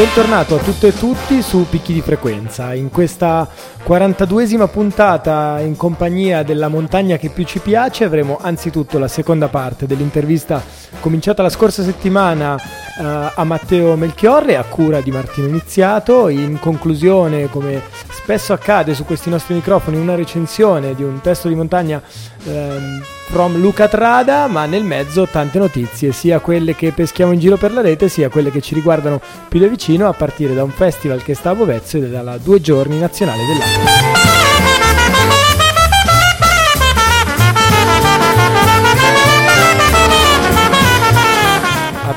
Bentornato 0.00 0.54
a 0.54 0.62
tutte 0.62 0.86
e 0.86 0.94
tutti 0.94 1.42
su 1.42 1.66
Picchi 1.68 1.92
di 1.92 2.00
Frequenza. 2.00 2.72
In 2.72 2.88
questa 2.88 3.46
42esima 3.86 4.66
puntata 4.66 5.60
in 5.60 5.76
compagnia 5.76 6.42
della 6.42 6.68
montagna 6.68 7.18
che 7.18 7.28
più 7.28 7.44
ci 7.44 7.58
piace 7.58 8.04
avremo 8.04 8.38
anzitutto 8.40 8.98
la 8.98 9.08
seconda 9.08 9.48
parte 9.48 9.86
dell'intervista 9.86 10.64
cominciata 11.00 11.42
la 11.42 11.50
scorsa 11.50 11.82
settimana 11.82 12.54
uh, 12.54 13.02
a 13.34 13.44
Matteo 13.44 13.94
Melchiorre 13.96 14.56
a 14.56 14.64
cura 14.64 15.02
di 15.02 15.10
Martino 15.10 15.48
Iniziato. 15.48 16.28
In 16.28 16.58
conclusione, 16.58 17.50
come 17.50 17.82
spesso 18.30 18.52
accade 18.52 18.94
su 18.94 19.04
questi 19.04 19.28
nostri 19.28 19.54
microfoni, 19.54 19.96
una 19.96 20.14
recensione 20.14 20.94
di 20.94 21.02
un 21.02 21.20
testo 21.20 21.48
di 21.48 21.56
montagna 21.56 22.00
um, 22.44 23.02
from 23.28 23.56
Luca 23.56 23.88
Trada, 23.88 24.46
ma 24.46 24.66
nel 24.66 24.84
mezzo 24.84 25.26
tante 25.26 25.58
notizie, 25.58 26.12
sia 26.12 26.38
quelle 26.38 26.76
che 26.76 26.92
peschiamo 26.92 27.32
in 27.32 27.40
giro 27.40 27.56
per 27.56 27.72
la 27.72 27.80
rete, 27.80 28.08
sia 28.08 28.28
quelle 28.28 28.52
che 28.52 28.60
ci 28.60 28.74
riguardano 28.74 29.20
più 29.48 29.58
da 29.58 29.66
vicino, 29.66 30.06
a 30.06 30.12
partire 30.12 30.54
da 30.54 30.62
un 30.62 30.70
festival 30.70 31.24
che 31.24 31.34
sta 31.34 31.50
a 31.50 31.54
Bovezzo 31.56 31.96
e 31.96 32.08
dalla 32.08 32.38
due 32.38 32.60
giorni 32.60 33.00
nazionale 33.00 33.42
dell'acqua. 33.46 34.89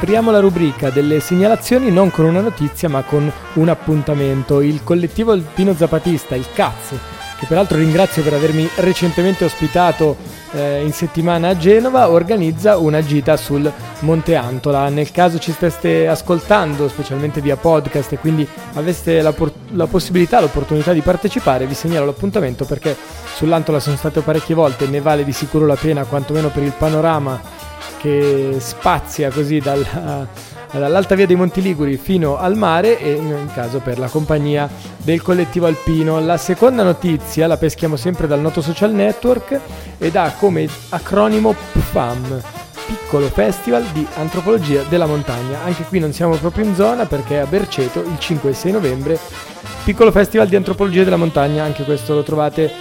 Apriamo 0.03 0.31
la 0.31 0.41
rubrica 0.41 0.89
delle 0.89 1.21
segnalazioni 1.21 1.89
non 1.89 2.11
con 2.11 2.25
una 2.25 2.41
notizia 2.41 2.89
ma 2.89 3.03
con 3.03 3.31
un 3.53 3.69
appuntamento. 3.69 4.59
Il 4.59 4.83
collettivo 4.83 5.31
alpino 5.31 5.73
zapatista, 5.73 6.35
il 6.35 6.45
CAZ, 6.53 6.89
che 7.39 7.45
peraltro 7.47 7.77
ringrazio 7.77 8.21
per 8.21 8.33
avermi 8.33 8.67
recentemente 8.75 9.45
ospitato 9.45 10.17
eh, 10.51 10.83
in 10.83 10.91
settimana 10.91 11.47
a 11.47 11.57
Genova, 11.57 12.09
organizza 12.09 12.75
una 12.75 13.01
gita 13.01 13.37
sul 13.37 13.71
Monte 13.99 14.35
Antola. 14.35 14.89
Nel 14.89 15.09
caso 15.11 15.39
ci 15.39 15.53
steste 15.53 16.05
ascoltando, 16.05 16.89
specialmente 16.89 17.39
via 17.39 17.55
podcast, 17.55 18.11
e 18.11 18.17
quindi 18.17 18.45
aveste 18.73 19.21
la, 19.21 19.31
por- 19.31 19.53
la 19.69 19.87
possibilità, 19.87 20.41
l'opportunità 20.41 20.91
di 20.91 20.99
partecipare, 20.99 21.65
vi 21.65 21.75
segnalo 21.75 22.07
l'appuntamento 22.07 22.65
perché 22.65 22.93
sull'Antola 23.35 23.79
sono 23.79 23.95
stato 23.95 24.21
parecchie 24.21 24.53
volte 24.53 24.83
e 24.83 24.87
ne 24.87 24.99
vale 24.99 25.23
di 25.23 25.31
sicuro 25.31 25.65
la 25.65 25.77
pena, 25.77 26.03
quantomeno 26.03 26.49
per 26.49 26.63
il 26.63 26.73
panorama 26.77 27.62
che 28.03 28.57
spazia 28.59 29.31
così 29.31 29.59
dalla 29.59 30.27
dall'Alta 30.79 31.15
Via 31.15 31.25
dei 31.27 31.35
Monti 31.35 31.61
Liguri 31.61 31.97
fino 31.97 32.37
al 32.37 32.57
mare 32.57 32.99
e 32.99 33.11
in 33.11 33.49
caso 33.53 33.79
per 33.79 33.99
la 33.99 34.07
compagnia 34.07 34.69
del 34.97 35.21
collettivo 35.21 35.67
alpino. 35.67 36.19
La 36.19 36.37
seconda 36.37 36.83
notizia 36.83 37.47
la 37.47 37.57
peschiamo 37.57 37.95
sempre 37.95 38.27
dal 38.27 38.39
noto 38.39 38.61
social 38.61 38.91
network 38.91 39.59
ed 39.97 40.15
ha 40.15 40.33
come 40.37 40.67
acronimo 40.89 41.53
PFAM, 41.71 42.41
piccolo 42.87 43.27
festival 43.27 43.83
di 43.93 44.05
antropologia 44.15 44.81
della 44.89 45.05
montagna. 45.05 45.59
Anche 45.63 45.83
qui 45.83 45.99
non 45.99 46.11
siamo 46.11 46.35
proprio 46.35 46.65
in 46.65 46.75
zona 46.75 47.05
perché 47.05 47.39
a 47.39 47.45
Berceto 47.45 48.01
il 48.01 48.17
5 48.17 48.49
e 48.49 48.53
6 48.53 48.71
novembre. 48.71 49.19
Piccolo 49.83 50.11
festival 50.11 50.47
di 50.47 50.55
antropologia 50.55 51.03
della 51.03 51.17
montagna, 51.17 51.63
anche 51.63 51.83
questo 51.83 52.15
lo 52.15 52.23
trovate 52.23 52.71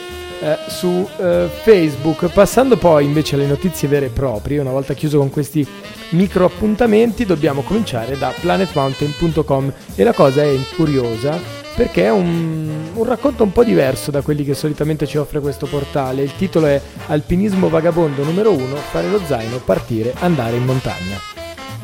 eh, 0.43 0.59
su 0.69 1.09
eh, 1.19 1.49
Facebook. 1.63 2.29
Passando 2.29 2.77
poi 2.77 3.05
invece 3.05 3.37
alle 3.37 3.47
notizie 3.47 3.89
vere 3.89 4.07
e 4.07 4.11
proprie, 4.11 4.59
una 4.59 4.71
volta 4.71 4.95
chiuso 4.95 5.19
con 5.19 5.31
questi 5.31 5.67
micro 6.11 6.45
appuntamenti, 6.45 7.25
dobbiamo 7.25 7.63
cominciare 7.63 8.19
da 8.19 8.33
planetmountain.com 8.39 9.73
e 9.95 10.05
la 10.05 10.13
cosa 10.13 10.43
è 10.43 10.55
curiosa 10.77 11.61
perché 11.75 12.05
è 12.05 12.11
un, 12.11 12.91
un, 12.93 13.05
racconto 13.05 13.45
un 13.45 13.53
po' 13.53 13.65
diverso 13.65 14.11
da 14.11 14.21
quelli 14.21 14.45
che 14.45 14.55
solitamente 14.55 15.07
ci 15.07 15.17
offre 15.17 15.41
questo 15.41 15.67
portale. 15.67 16.23
Il 16.23 16.37
titolo 16.37 16.67
è 16.67 16.81
Alpinismo 17.07 17.69
vagabondo 17.69 18.25
numero 18.25 18.53
1, 18.53 18.77
fare 18.77 19.09
lo 19.09 19.21
zaino, 19.25 19.57
partire, 19.59 20.13
andare 20.19 20.57
in 20.57 20.65
montagna. 20.65 21.32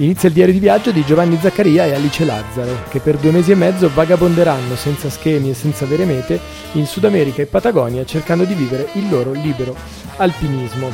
Inizia 0.00 0.28
il 0.28 0.34
diario 0.36 0.54
di 0.54 0.60
viaggio 0.60 0.92
di 0.92 1.04
Giovanni 1.04 1.36
Zaccaria 1.40 1.84
e 1.84 1.92
Alice 1.92 2.24
Lazzaro, 2.24 2.84
che 2.88 3.00
per 3.00 3.16
due 3.16 3.32
mesi 3.32 3.50
e 3.50 3.56
mezzo 3.56 3.90
vagabonderanno 3.92 4.76
senza 4.76 5.10
schemi 5.10 5.50
e 5.50 5.54
senza 5.54 5.86
vere 5.86 6.04
mete 6.04 6.38
in 6.72 6.86
Sud 6.86 7.04
America 7.04 7.42
e 7.42 7.46
Patagonia 7.46 8.04
cercando 8.04 8.44
di 8.44 8.54
vivere 8.54 8.90
il 8.92 9.08
loro 9.10 9.32
libero 9.32 9.74
alpinismo. 10.18 10.88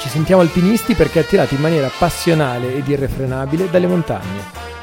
Ci 0.00 0.08
sentiamo 0.08 0.42
alpinisti 0.42 0.94
perché 0.94 1.20
attirati 1.20 1.54
in 1.54 1.60
maniera 1.60 1.88
passionale 1.96 2.74
ed 2.74 2.88
irrefrenabile 2.88 3.70
dalle 3.70 3.86
montagne, 3.86 4.42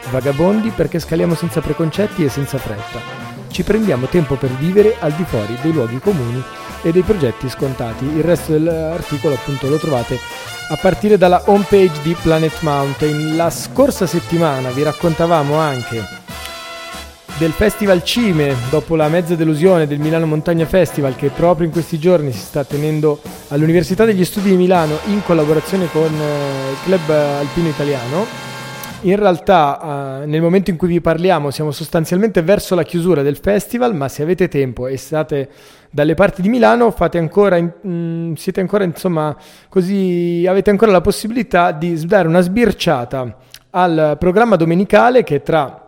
vagabondi 0.09 0.69
perché 0.69 0.99
scaliamo 0.99 1.35
senza 1.35 1.59
preconcetti 1.59 2.23
e 2.23 2.29
senza 2.29 2.57
fretta. 2.57 3.01
Ci 3.49 3.63
prendiamo 3.63 4.05
tempo 4.05 4.35
per 4.35 4.51
vivere 4.51 4.95
al 4.99 5.11
di 5.11 5.25
fuori 5.25 5.57
dei 5.61 5.73
luoghi 5.73 5.99
comuni 5.99 6.41
e 6.81 6.93
dei 6.93 7.01
progetti 7.01 7.49
scontati. 7.49 8.05
Il 8.05 8.23
resto 8.23 8.53
dell'articolo 8.53 9.33
appunto 9.33 9.67
lo 9.67 9.77
trovate 9.77 10.17
a 10.73 10.77
partire 10.77 11.19
dalla 11.19 11.43
homepage 11.45 12.01
di 12.01 12.15
Planet 12.19 12.61
Mountain. 12.61 13.35
La 13.35 13.51
scorsa 13.51 14.07
settimana 14.07 14.71
vi 14.71 14.81
raccontavamo 14.81 15.55
anche 15.55 16.03
del 17.37 17.51
Festival 17.51 18.03
Cime, 18.03 18.55
dopo 18.71 18.95
la 18.95 19.07
mezza 19.07 19.35
delusione 19.35 19.85
del 19.85 19.99
Milano 19.99 20.25
Montagna 20.25 20.65
Festival 20.65 21.15
che 21.15 21.29
proprio 21.29 21.67
in 21.67 21.71
questi 21.71 21.99
giorni 21.99 22.31
si 22.31 22.39
sta 22.39 22.63
tenendo 22.63 23.21
all'Università 23.49 24.03
degli 24.03 24.25
Studi 24.25 24.49
di 24.49 24.55
Milano 24.55 24.97
in 25.05 25.21
collaborazione 25.23 25.87
con 25.91 26.11
eh, 26.11 26.71
il 26.71 26.77
Club 26.83 27.09
Alpino 27.09 27.69
Italiano. 27.69 28.52
In 29.03 29.17
realtà 29.17 30.21
eh, 30.21 30.25
nel 30.27 30.41
momento 30.41 30.69
in 30.69 30.77
cui 30.77 30.87
vi 30.87 31.01
parliamo 31.01 31.51
siamo 31.51 31.71
sostanzialmente 31.71 32.41
verso 32.41 32.73
la 32.73 32.83
chiusura 32.83 33.21
del 33.21 33.37
festival, 33.37 33.93
ma 33.93 34.07
se 34.07 34.23
avete 34.23 34.47
tempo 34.47 34.87
e 34.87 34.95
state 34.95 35.49
dalle 35.89 36.13
parti 36.13 36.41
di 36.41 36.47
Milano 36.47 36.93
ancora, 36.97 37.59
mh, 37.59 37.71
mm, 37.85 38.33
siete 38.35 38.61
ancora 38.61 38.85
insomma 38.85 39.35
così, 39.67 40.45
avete 40.47 40.69
ancora 40.69 40.91
la 40.91 41.01
possibilità 41.01 41.73
di 41.73 42.05
dare 42.05 42.29
una 42.29 42.39
sbirciata 42.39 43.37
al 43.71 44.15
programma 44.17 44.55
domenicale 44.55 45.23
che 45.23 45.41
tra 45.41 45.79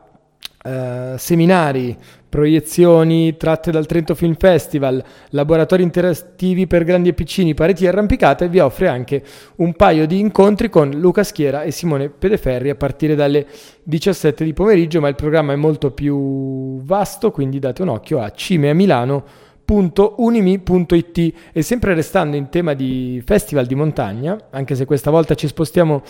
Uh, 0.65 1.15
seminari, 1.17 1.95
proiezioni 2.35 3.37
tratte 3.37 3.71
dal 3.71 3.85
Trento 3.85 4.13
Film 4.13 4.35
Festival, 4.35 5.01
laboratori 5.29 5.83
interattivi 5.83 6.67
per 6.67 6.83
grandi 6.83 7.07
e 7.07 7.13
piccini, 7.13 7.53
pareti 7.53 7.87
arrampicate, 7.87 8.49
vi 8.49 8.59
offre 8.59 8.89
anche 8.89 9.23
un 9.57 9.71
paio 9.71 10.05
di 10.05 10.19
incontri 10.19 10.67
con 10.67 10.89
Luca 10.89 11.23
Schiera 11.23 11.63
e 11.63 11.71
Simone 11.71 12.09
Pedeferri 12.09 12.69
a 12.69 12.75
partire 12.75 13.15
dalle 13.15 13.45
17 13.83 14.43
di 14.43 14.51
pomeriggio, 14.51 14.99
ma 14.99 15.07
il 15.07 15.15
programma 15.15 15.53
è 15.53 15.55
molto 15.55 15.91
più 15.91 16.81
vasto, 16.81 17.31
quindi 17.31 17.57
date 17.59 17.83
un 17.83 17.87
occhio 17.87 18.19
a 18.19 18.29
Cime 18.31 18.69
a 18.69 18.73
Milano 18.73 19.23
www.unimi.it 19.65 21.33
e 21.53 21.61
sempre 21.61 21.93
restando 21.93 22.35
in 22.35 22.49
tema 22.49 22.73
di 22.73 23.23
festival 23.25 23.65
di 23.65 23.75
montagna, 23.75 24.37
anche 24.49 24.75
se 24.75 24.83
questa 24.83 25.09
volta 25.09 25.35
ci 25.35 25.47
spostiamo 25.47 26.03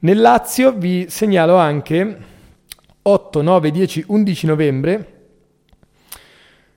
nel 0.00 0.20
Lazio, 0.20 0.72
vi 0.72 1.06
segnalo 1.08 1.54
anche 1.54 2.16
8, 3.02 3.40
9, 3.40 3.70
10, 3.70 4.04
11 4.08 4.46
novembre 4.46 5.08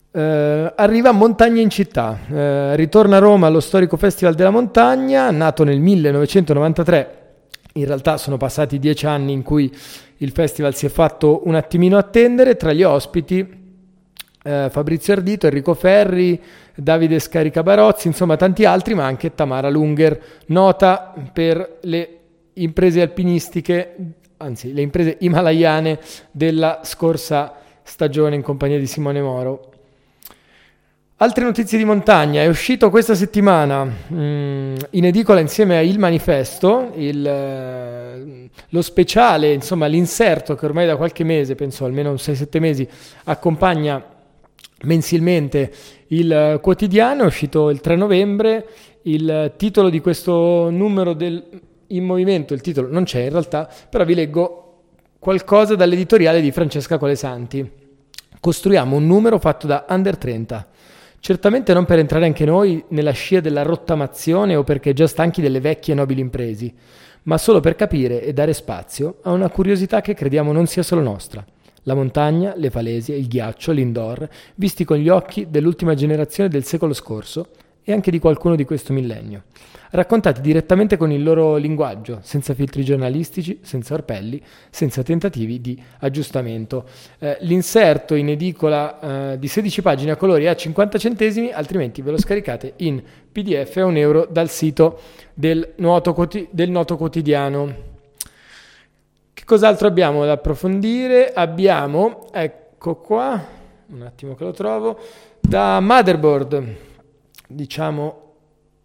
Uh, 0.09 0.72
arriva 0.75 1.12
Montagna 1.12 1.62
in 1.62 1.69
città, 1.69 2.18
uh, 2.28 2.75
ritorna 2.75 3.18
a 3.18 3.19
Roma 3.19 3.47
allo 3.47 3.59
storico 3.59 3.97
Festival 3.97 4.34
della 4.34 4.49
Montagna, 4.49 5.29
nato 5.31 5.64
nel 5.64 5.79
1993. 5.79 7.26
In 7.73 7.85
realtà 7.85 8.17
sono 8.17 8.37
passati 8.37 8.79
dieci 8.79 9.05
anni 9.05 9.34
in 9.34 9.43
cui 9.43 9.72
il 10.17 10.31
festival 10.31 10.73
si 10.73 10.85
è 10.85 10.90
fatto 10.90 11.41
un 11.46 11.55
attimino 11.55 11.97
attendere. 11.97 12.55
Tra 12.55 12.73
gli 12.73 12.84
ospiti 12.84 13.66
eh, 14.43 14.70
Fabrizio 14.72 15.14
Ardito, 15.14 15.47
Enrico 15.47 15.73
Ferri, 15.73 16.41
Davide 16.73 17.20
Scarica 17.20 17.64
Barozzi, 17.64 18.08
insomma 18.08 18.37
tanti 18.37 18.66
altri, 18.66 18.96
ma 18.96 19.05
anche 19.05 19.35
Tamara 19.35 19.70
Lunger, 19.70 20.20
nota 20.47 21.14
per 21.34 21.79
le 21.81 22.20
imprese 22.53 23.02
alpinistiche, 23.02 23.96
anzi 24.37 24.73
le 24.73 24.81
imprese 24.81 25.17
himalayane 25.20 25.99
della 26.31 26.79
scorsa 26.84 27.53
stagione 27.84 28.35
in 28.35 28.41
compagnia 28.41 28.79
di 28.79 28.87
Simone 28.87 29.22
Moro. 29.22 29.72
Altre 31.19 31.46
notizie 31.46 31.79
di 31.79 31.84
montagna, 31.84 32.43
è 32.43 32.47
uscito 32.47 32.91
questa 32.91 33.16
settimana 33.16 33.84
mh, 33.84 34.16
mm, 34.16 34.75
in 34.91 35.05
edicola 35.05 35.40
insieme 35.40 35.75
a 35.75 35.81
Il 35.81 35.97
Manifesto, 35.97 36.91
il, 36.93 37.25
eh, 37.25 38.49
lo 38.69 38.81
speciale, 38.84 39.52
insomma 39.52 39.87
l'inserto 39.87 40.53
che 40.53 40.67
ormai 40.67 40.85
da 40.85 40.96
qualche 40.96 41.23
mese, 41.23 41.55
penso 41.55 41.85
almeno 41.85 42.14
6-7 42.14 42.59
mesi, 42.59 42.87
accompagna 43.23 43.99
mensilmente 44.84 45.72
il 46.09 46.59
quotidiano, 46.61 47.23
è 47.23 47.25
uscito 47.25 47.72
il 47.72 47.81
3 47.81 47.96
novembre, 47.96 48.67
il 49.03 49.53
titolo 49.58 49.90
di 49.90 50.02
questo 50.02 50.69
numero 50.69 51.14
del 51.14 51.43
In 51.87 52.05
Movimento, 52.05 52.53
il 52.53 52.61
titolo 52.61 52.91
non 52.91 53.05
c'è 53.05 53.23
in 53.23 53.31
realtà, 53.31 53.67
però 53.90 54.05
vi 54.05 54.14
leggo 54.14 54.81
qualcosa 55.17 55.73
dall'editoriale 55.73 56.41
di 56.41 56.52
Francesca 56.52 56.99
Colesanti. 56.99 57.67
Costruiamo 58.40 58.96
un 58.96 59.08
numero 59.08 59.40
fatto 59.40 59.66
da 59.66 59.84
under 59.90 60.16
30. 60.16 60.67
Certamente 61.19 61.73
non 61.73 61.85
per 61.85 61.99
entrare 61.99 62.25
anche 62.25 62.46
noi 62.46 62.84
nella 62.90 63.11
scia 63.11 63.40
della 63.40 63.64
rottamazione 63.64 64.55
o 64.55 64.64
perché 64.64 64.93
già 64.93 65.08
stanchi 65.08 65.41
delle 65.41 65.59
vecchie 65.59 65.93
nobili 65.93 66.22
impresi, 66.22 66.73
ma 67.23 67.37
solo 67.37 67.59
per 67.59 67.75
capire 67.75 68.22
e 68.22 68.34
dare 68.34 68.53
spazio 68.53 69.17
a 69.23 69.31
una 69.31 69.49
curiosità 69.49 70.02
che 70.02 70.14
crediamo 70.14 70.52
non 70.52 70.67
sia 70.67 70.84
solo 70.84 71.02
nostra. 71.02 71.46
La 71.84 71.96
montagna, 71.96 72.53
le 72.55 72.69
falesie, 72.69 73.16
il 73.16 73.28
ghiaccio, 73.28 73.72
l'indoor, 73.72 74.28
visti 74.55 74.84
con 74.85 74.97
gli 74.97 75.09
occhi 75.09 75.47
dell'ultima 75.49 75.96
generazione 75.96 76.49
del 76.49 76.66
secolo 76.66 76.93
scorso 76.93 77.47
e 77.89 77.93
anche 77.93 78.11
di 78.11 78.19
qualcuno 78.19 78.57
di 78.57 78.66
questo 78.66 78.91
millennio 78.91 79.43
raccontati 79.91 80.41
direttamente 80.41 80.97
con 80.97 81.11
il 81.11 81.23
loro 81.23 81.55
linguaggio, 81.55 82.19
senza 82.22 82.53
filtri 82.53 82.84
giornalistici, 82.84 83.59
senza 83.61 83.93
orpelli, 83.93 84.41
senza 84.69 85.03
tentativi 85.03 85.61
di 85.61 85.81
aggiustamento. 85.99 86.85
Eh, 87.19 87.37
l'inserto 87.41 88.16
in 88.16 88.29
edicola 88.29 89.31
eh, 89.31 89.39
di 89.39 89.47
16 89.47 89.81
pagine 89.81 90.11
a 90.11 90.16
colori 90.16 90.47
a 90.47 90.55
50 90.55 90.97
centesimi, 90.97 91.51
altrimenti 91.51 92.01
ve 92.01 92.11
lo 92.11 92.19
scaricate 92.19 92.73
in 92.78 93.01
PDF 93.31 93.78
a 93.78 93.85
un 93.85 93.97
euro 93.97 94.28
dal 94.29 94.49
sito 94.49 94.99
del 95.33 95.73
Quoti- 96.13 96.47
del 96.51 96.69
Noto 96.69 96.97
Quotidiano. 96.97 97.85
Che 99.33 99.43
cos'altro 99.45 99.87
abbiamo 99.87 100.25
da 100.25 100.33
approfondire? 100.33 101.31
Abbiamo, 101.31 102.28
ecco 102.33 102.95
qua, 102.95 103.40
un 103.87 104.01
attimo 104.01 104.35
che 104.35 104.43
lo 104.43 104.51
trovo, 104.51 104.99
da 105.40 105.79
Motherboard, 105.79 106.86
diciamo 107.47 108.23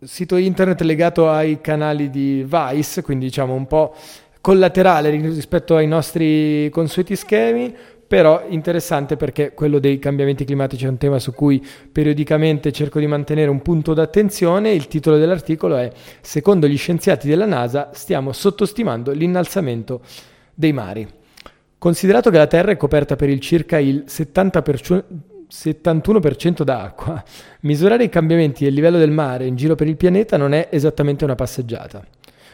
sito 0.01 0.37
internet 0.37 0.81
legato 0.83 1.29
ai 1.29 1.61
canali 1.61 2.11
di 2.11 2.47
Vice, 2.49 3.03
quindi 3.03 3.27
diciamo 3.27 3.55
un 3.55 3.67
po' 3.67 3.95
collaterale 4.41 5.11
rispetto 5.11 5.77
ai 5.77 5.87
nostri 5.87 6.69
consueti 6.71 7.15
schemi, 7.15 7.75
però 8.07 8.45
interessante 8.49 9.17
perché 9.17 9.55
quello 9.55 9.79
dei 9.79 9.99
cambiamenti 9.99 10.45
climatici 10.45 10.85
è 10.85 10.89
un 10.89 10.99
tema 10.99 11.19
su 11.19 11.33
cui 11.33 11.65
periodicamente 11.91 12.73
cerco 12.73 12.99
di 12.99 13.07
mantenere 13.07 13.49
un 13.49 13.63
punto 13.63 13.95
d'attenzione. 13.95 14.73
Il 14.73 14.89
titolo 14.89 15.17
dell'articolo 15.17 15.77
è 15.77 15.91
Secondo 16.21 16.67
gli 16.67 16.77
scienziati 16.77 17.27
della 17.27 17.47
NASA 17.47 17.91
stiamo 17.95 18.33
sottostimando 18.33 19.13
l'innalzamento 19.13 20.03
dei 20.53 20.73
mari. 20.73 21.09
Considerato 21.79 22.31
che 22.31 22.37
la 22.37 22.47
Terra 22.47 22.73
è 22.73 22.77
coperta 22.77 23.17
per 23.17 23.31
il 23.31 23.41
circa 23.41 23.79
il 23.79 24.05
70%, 24.07 25.05
71% 25.53 26.63
d'acqua. 26.63 27.23
Misurare 27.61 28.05
i 28.05 28.09
cambiamenti 28.09 28.65
del 28.65 28.73
livello 28.73 28.97
del 28.97 29.11
mare 29.11 29.45
in 29.45 29.55
giro 29.55 29.75
per 29.75 29.87
il 29.87 29.97
pianeta 29.97 30.39
non 30.39 30.55
è 30.55 30.69
esattamente 30.71 31.25
una 31.25 31.35
passeggiata. 31.35 32.03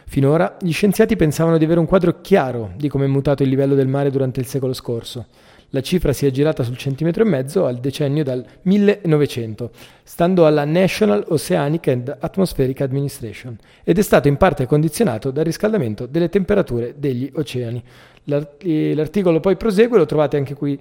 Finora 0.05 0.57
gli 0.59 0.73
scienziati 0.73 1.15
pensavano 1.15 1.57
di 1.57 1.63
avere 1.63 1.79
un 1.79 1.85
quadro 1.85 2.19
chiaro 2.19 2.73
di 2.75 2.89
come 2.89 3.05
è 3.05 3.07
mutato 3.07 3.43
il 3.43 3.49
livello 3.49 3.73
del 3.73 3.87
mare 3.87 4.11
durante 4.11 4.41
il 4.41 4.47
secolo 4.47 4.73
scorso. 4.73 5.27
La 5.69 5.81
cifra 5.81 6.13
si 6.13 6.25
è 6.25 6.31
girata 6.31 6.63
sul 6.63 6.77
centimetro 6.77 7.23
e 7.23 7.27
mezzo 7.27 7.65
al 7.67 7.77
decennio 7.77 8.23
dal 8.23 8.43
1900, 8.63 9.69
stando 10.03 10.45
alla 10.45 10.65
National 10.65 11.23
Oceanic 11.27 11.87
and 11.87 12.17
Atmospheric 12.19 12.81
Administration, 12.81 13.55
ed 13.83 13.99
è 13.99 14.01
stato 14.01 14.27
in 14.27 14.35
parte 14.35 14.65
condizionato 14.65 15.29
dal 15.29 15.45
riscaldamento 15.45 16.07
delle 16.07 16.29
temperature 16.29 16.95
degli 16.97 17.31
oceani. 17.33 17.81
L'articolo 18.23 19.39
poi 19.39 19.55
prosegue, 19.57 19.99
lo 19.99 20.07
trovate 20.07 20.37
anche 20.37 20.55
qui 20.55 20.79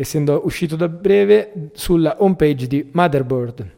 essendo 0.00 0.42
uscito 0.44 0.76
da 0.76 0.88
breve 0.88 1.70
sulla 1.72 2.16
homepage 2.20 2.68
di 2.68 2.88
Motherboard. 2.92 3.70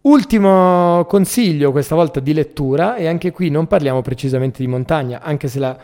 Ultimo 0.00 1.04
consiglio, 1.06 1.70
questa 1.70 1.94
volta 1.94 2.18
di 2.18 2.32
lettura, 2.32 2.96
e 2.96 3.06
anche 3.06 3.30
qui 3.30 3.50
non 3.50 3.66
parliamo 3.66 4.00
precisamente 4.00 4.62
di 4.62 4.68
montagna, 4.68 5.20
anche 5.20 5.48
se 5.48 5.58
la 5.58 5.78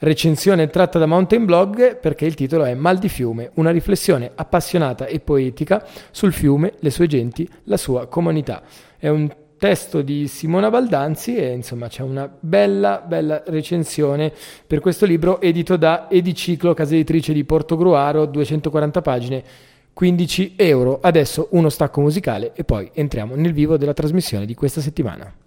recensione 0.00 0.64
è 0.64 0.70
tratta 0.70 0.98
da 0.98 1.06
Mountain 1.06 1.46
Blog 1.46 1.96
perché 1.96 2.26
il 2.26 2.34
titolo 2.34 2.64
è 2.64 2.74
Mal 2.74 2.98
di 2.98 3.08
fiume, 3.08 3.52
una 3.54 3.70
riflessione 3.70 4.30
appassionata 4.34 5.06
e 5.06 5.18
poetica 5.18 5.82
sul 6.10 6.34
fiume, 6.34 6.74
le 6.80 6.90
sue 6.90 7.06
genti, 7.06 7.48
la 7.64 7.78
sua 7.78 8.06
comunità. 8.06 8.62
È 8.98 9.08
un 9.08 9.34
testo 9.58 10.02
di 10.02 10.28
Simona 10.28 10.70
Baldanzi 10.70 11.36
e 11.36 11.52
insomma 11.52 11.88
c'è 11.88 12.02
una 12.02 12.30
bella, 12.38 13.02
bella 13.06 13.42
recensione 13.46 14.32
per 14.66 14.80
questo 14.80 15.06
libro 15.06 15.40
edito 15.40 15.76
da 15.76 16.08
Ediciclo, 16.10 16.74
casa 16.74 16.94
editrice 16.94 17.32
di 17.32 17.44
Portogruaro, 17.44 18.26
240 18.26 19.02
pagine, 19.02 19.44
15 19.92 20.54
euro. 20.56 20.98
Adesso 21.00 21.48
uno 21.52 21.68
stacco 21.68 22.00
musicale 22.00 22.52
e 22.54 22.64
poi 22.64 22.90
entriamo 22.92 23.34
nel 23.34 23.52
vivo 23.52 23.76
della 23.76 23.94
trasmissione 23.94 24.46
di 24.46 24.54
questa 24.54 24.80
settimana. 24.80 25.43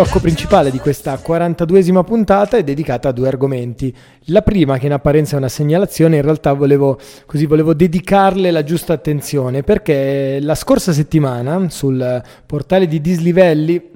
Blocco 0.00 0.18
principale 0.18 0.70
di 0.70 0.78
questa 0.78 1.20
42esima 1.22 2.02
puntata 2.04 2.56
è 2.56 2.64
dedicata 2.64 3.10
a 3.10 3.12
due 3.12 3.28
argomenti. 3.28 3.94
La 4.28 4.40
prima, 4.40 4.78
che 4.78 4.86
in 4.86 4.94
apparenza 4.94 5.34
è 5.34 5.38
una 5.38 5.50
segnalazione, 5.50 6.16
in 6.16 6.22
realtà 6.22 6.54
volevo, 6.54 6.98
così, 7.26 7.44
volevo 7.44 7.74
dedicarle 7.74 8.50
la 8.50 8.64
giusta 8.64 8.94
attenzione 8.94 9.62
perché 9.62 10.38
la 10.40 10.54
scorsa 10.54 10.94
settimana 10.94 11.68
sul 11.68 12.22
portale 12.46 12.86
di 12.86 13.02
Dislivelli 13.02 13.90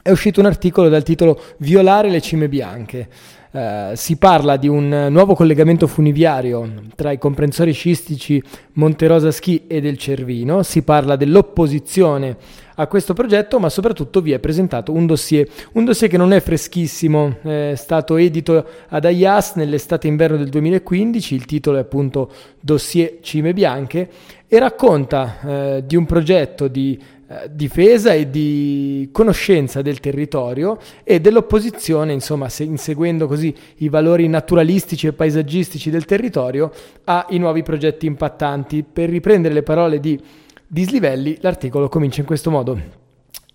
è 0.00 0.10
uscito 0.12 0.38
un 0.38 0.46
articolo 0.46 0.88
dal 0.88 1.02
titolo 1.02 1.40
Violare 1.58 2.10
le 2.10 2.20
cime 2.20 2.48
bianche. 2.48 3.08
Uh, 3.52 3.94
si 3.94 4.16
parla 4.16 4.56
di 4.56 4.68
un 4.68 5.08
nuovo 5.10 5.34
collegamento 5.34 5.88
funiviario 5.88 6.84
tra 6.94 7.10
i 7.10 7.18
comprensori 7.18 7.72
scistici 7.72 8.40
Monterosa 8.74 9.32
Ski 9.32 9.64
e 9.66 9.80
del 9.80 9.98
Cervino, 9.98 10.62
si 10.62 10.82
parla 10.82 11.16
dell'opposizione 11.16 12.36
a 12.76 12.86
questo 12.86 13.12
progetto, 13.12 13.58
ma 13.58 13.68
soprattutto 13.68 14.22
vi 14.22 14.32
è 14.32 14.38
presentato 14.38 14.92
un 14.92 15.04
dossier, 15.04 15.46
un 15.72 15.84
dossier 15.84 16.08
che 16.08 16.16
non 16.16 16.32
è 16.32 16.40
freschissimo, 16.40 17.38
è 17.42 17.74
stato 17.76 18.16
edito 18.16 18.64
ad 18.88 19.04
Ayas 19.04 19.56
nell'estate-inverno 19.56 20.36
del 20.36 20.48
2015, 20.48 21.34
il 21.34 21.44
titolo 21.44 21.76
è 21.76 21.80
appunto 21.80 22.30
Dossier 22.58 23.18
Cime 23.20 23.52
Bianche 23.52 24.08
e 24.46 24.58
racconta 24.58 25.40
eh, 25.40 25.84
di 25.86 25.96
un 25.96 26.06
progetto 26.06 26.68
di 26.68 26.98
eh, 26.98 27.19
difesa 27.48 28.12
e 28.12 28.28
di 28.28 29.08
conoscenza 29.12 29.82
del 29.82 30.00
territorio 30.00 30.78
e 31.04 31.20
dell'opposizione, 31.20 32.12
insomma, 32.12 32.48
se, 32.48 32.64
inseguendo 32.64 33.28
così 33.28 33.54
i 33.76 33.88
valori 33.88 34.26
naturalistici 34.26 35.06
e 35.06 35.12
paesaggistici 35.12 35.90
del 35.90 36.06
territorio, 36.06 36.72
ai 37.04 37.38
nuovi 37.38 37.62
progetti 37.62 38.06
impattanti. 38.06 38.82
Per 38.82 39.08
riprendere 39.08 39.54
le 39.54 39.62
parole 39.62 40.00
di 40.00 40.20
Dislivelli, 40.66 41.38
l'articolo 41.40 41.88
comincia 41.88 42.20
in 42.20 42.26
questo 42.26 42.50
modo. 42.50 42.98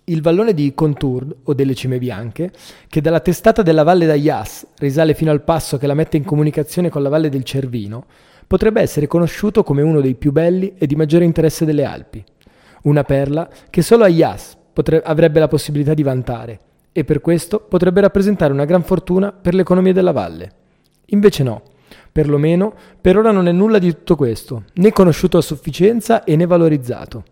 Il 0.04 0.22
vallone 0.22 0.54
di 0.54 0.72
Contour, 0.72 1.36
o 1.42 1.52
delle 1.52 1.74
cime 1.74 1.98
bianche, 1.98 2.52
che 2.88 3.00
dalla 3.00 3.20
testata 3.20 3.62
della 3.62 3.82
valle 3.82 4.06
d'Ayas 4.06 4.66
risale 4.78 5.14
fino 5.14 5.32
al 5.32 5.42
passo 5.42 5.76
che 5.78 5.86
la 5.86 5.94
mette 5.94 6.16
in 6.16 6.24
comunicazione 6.24 6.88
con 6.88 7.02
la 7.02 7.08
valle 7.08 7.28
del 7.28 7.42
Cervino, 7.42 8.06
potrebbe 8.46 8.80
essere 8.80 9.08
conosciuto 9.08 9.64
come 9.64 9.82
uno 9.82 10.00
dei 10.00 10.14
più 10.14 10.30
belli 10.30 10.74
e 10.78 10.86
di 10.86 10.94
maggiore 10.94 11.24
interesse 11.24 11.64
delle 11.64 11.84
Alpi. 11.84 12.24
Una 12.86 13.04
perla 13.04 13.48
che 13.70 13.82
solo 13.82 14.04
Ayas 14.04 14.56
potre- 14.72 15.02
avrebbe 15.02 15.40
la 15.40 15.48
possibilità 15.48 15.94
di 15.94 16.02
vantare, 16.02 16.60
e 16.92 17.04
per 17.04 17.20
questo 17.20 17.60
potrebbe 17.60 18.00
rappresentare 18.00 18.52
una 18.52 18.64
gran 18.64 18.82
fortuna 18.82 19.32
per 19.32 19.54
l'economia 19.54 19.92
della 19.92 20.12
valle. 20.12 20.50
Invece 21.06 21.42
no, 21.42 21.62
Perlomeno, 22.16 22.72
per 22.98 23.18
ora 23.18 23.30
non 23.30 23.46
è 23.46 23.52
nulla 23.52 23.78
di 23.78 23.90
tutto 23.90 24.16
questo, 24.16 24.64
né 24.76 24.90
conosciuto 24.90 25.36
a 25.36 25.42
sufficienza 25.42 26.24
e 26.24 26.34
né 26.34 26.46
valorizzato. 26.46 27.24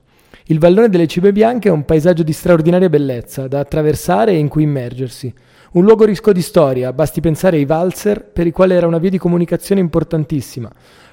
Il 0.49 0.59
vallone 0.59 0.91
delle 0.91 1.07
Cibe 1.07 1.33
Bianche 1.33 1.71
è 1.71 1.73
un 1.73 1.87
paesaggio 1.87 2.23
di 2.23 2.35
straordinaria 2.35 2.91
bellezza, 2.91 3.49
da 3.49 3.61
attraversare 3.61 4.33
e 4.33 4.37
in 4.37 4.49
cui 4.49 4.65
immergersi. 4.65 5.33
Un 5.73 5.85
luogo 5.85 6.05
ricco 6.05 6.33
di 6.33 6.43
storia, 6.43 6.93
basti 6.93 7.23
pensare 7.23 7.57
ai 7.57 7.65
valzer, 7.65 8.25
per 8.25 8.47
i 8.47 8.53
quali 8.53 8.75
era 8.75 8.87
una 8.87 8.99
via 8.99 9.09
di 9.09 9.17
comunicazione 9.17 9.81
importantissima, 9.81 10.71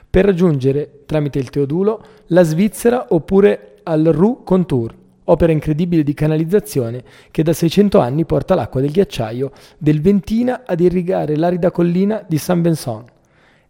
per 0.09 0.25
raggiungere, 0.25 1.03
tramite 1.05 1.39
il 1.39 1.49
Teodulo, 1.49 2.03
la 2.27 2.43
Svizzera 2.43 3.05
oppure 3.11 3.70
al 3.83 4.03
Rue 4.05 4.37
Contour, 4.43 4.93
opera 5.25 5.51
incredibile 5.51 6.03
di 6.03 6.13
canalizzazione 6.13 7.03
che 7.31 7.43
da 7.43 7.53
600 7.53 7.99
anni 7.99 8.25
porta 8.25 8.55
l'acqua 8.55 8.81
del 8.81 8.91
ghiacciaio 8.91 9.51
del 9.77 10.01
Ventina 10.01 10.63
ad 10.65 10.79
irrigare 10.79 11.35
l'arida 11.35 11.71
collina 11.71 12.23
di 12.27 12.37
Saint 12.37 12.63
Vincent. 12.63 13.05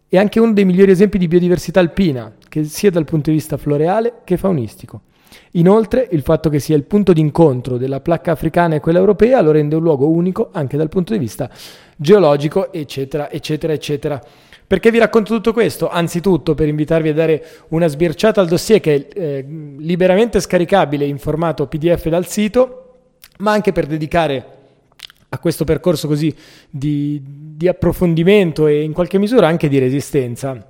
È 0.08 0.18
anche 0.18 0.40
uno 0.40 0.52
dei 0.52 0.64
migliori 0.64 0.90
esempi 0.90 1.18
di 1.18 1.28
biodiversità 1.28 1.80
alpina, 1.80 2.32
sia 2.64 2.90
dal 2.90 3.04
punto 3.04 3.30
di 3.30 3.36
vista 3.36 3.56
floreale 3.56 4.20
che 4.24 4.36
faunistico. 4.36 5.02
Inoltre, 5.52 6.08
il 6.10 6.22
fatto 6.22 6.48
che 6.48 6.58
sia 6.58 6.76
il 6.76 6.84
punto 6.84 7.12
d'incontro 7.12 7.78
della 7.78 8.00
placca 8.00 8.32
africana 8.32 8.74
e 8.74 8.80
quella 8.80 8.98
europea 8.98 9.40
lo 9.40 9.50
rende 9.50 9.76
un 9.76 9.82
luogo 9.82 10.08
unico 10.08 10.48
anche 10.52 10.76
dal 10.76 10.88
punto 10.88 11.12
di 11.12 11.18
vista 11.18 11.50
geologico, 11.96 12.72
eccetera, 12.72 13.30
eccetera, 13.30 13.72
eccetera. 13.72 14.22
Perché 14.72 14.90
vi 14.90 14.96
racconto 14.96 15.34
tutto 15.34 15.52
questo? 15.52 15.90
Anzitutto 15.90 16.54
per 16.54 16.66
invitarvi 16.66 17.10
a 17.10 17.12
dare 17.12 17.44
una 17.68 17.88
sbirciata 17.88 18.40
al 18.40 18.48
dossier 18.48 18.80
che 18.80 19.06
è 19.06 19.18
eh, 19.18 19.44
liberamente 19.76 20.40
scaricabile 20.40 21.04
in 21.04 21.18
formato 21.18 21.66
PDF 21.66 22.08
dal 22.08 22.26
sito, 22.26 22.94
ma 23.40 23.52
anche 23.52 23.72
per 23.72 23.84
dedicare 23.84 24.46
a 25.28 25.38
questo 25.38 25.64
percorso 25.64 26.08
così 26.08 26.34
di, 26.70 27.20
di 27.22 27.68
approfondimento 27.68 28.66
e 28.66 28.80
in 28.80 28.94
qualche 28.94 29.18
misura 29.18 29.46
anche 29.46 29.68
di 29.68 29.78
resistenza. 29.78 30.66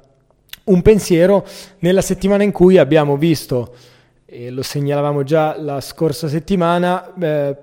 Un 0.65 0.83
pensiero 0.83 1.47
nella 1.79 2.03
settimana 2.03 2.43
in 2.43 2.51
cui 2.51 2.79
abbiamo 2.79 3.17
visto, 3.17 3.73
e 4.27 4.51
lo 4.51 4.63
segnalavamo 4.63 5.23
già 5.23 5.57
la 5.61 5.81
scorsa 5.81 6.27
settimana, 6.27 7.15
eh, 7.15 7.57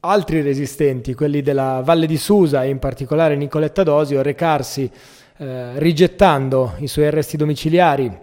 altri 0.00 0.40
resistenti, 0.40 1.12
quelli 1.12 1.42
della 1.42 1.82
Valle 1.84 2.06
di 2.06 2.16
Susa 2.16 2.64
e 2.64 2.70
in 2.70 2.78
particolare 2.78 3.36
Nicoletta 3.36 3.82
Dosio, 3.82 4.22
recarsi 4.22 4.90
eh, 5.36 5.78
rigettando 5.78 6.74
i 6.78 6.86
suoi 6.86 7.06
arresti 7.06 7.36
domiciliari 7.36 8.22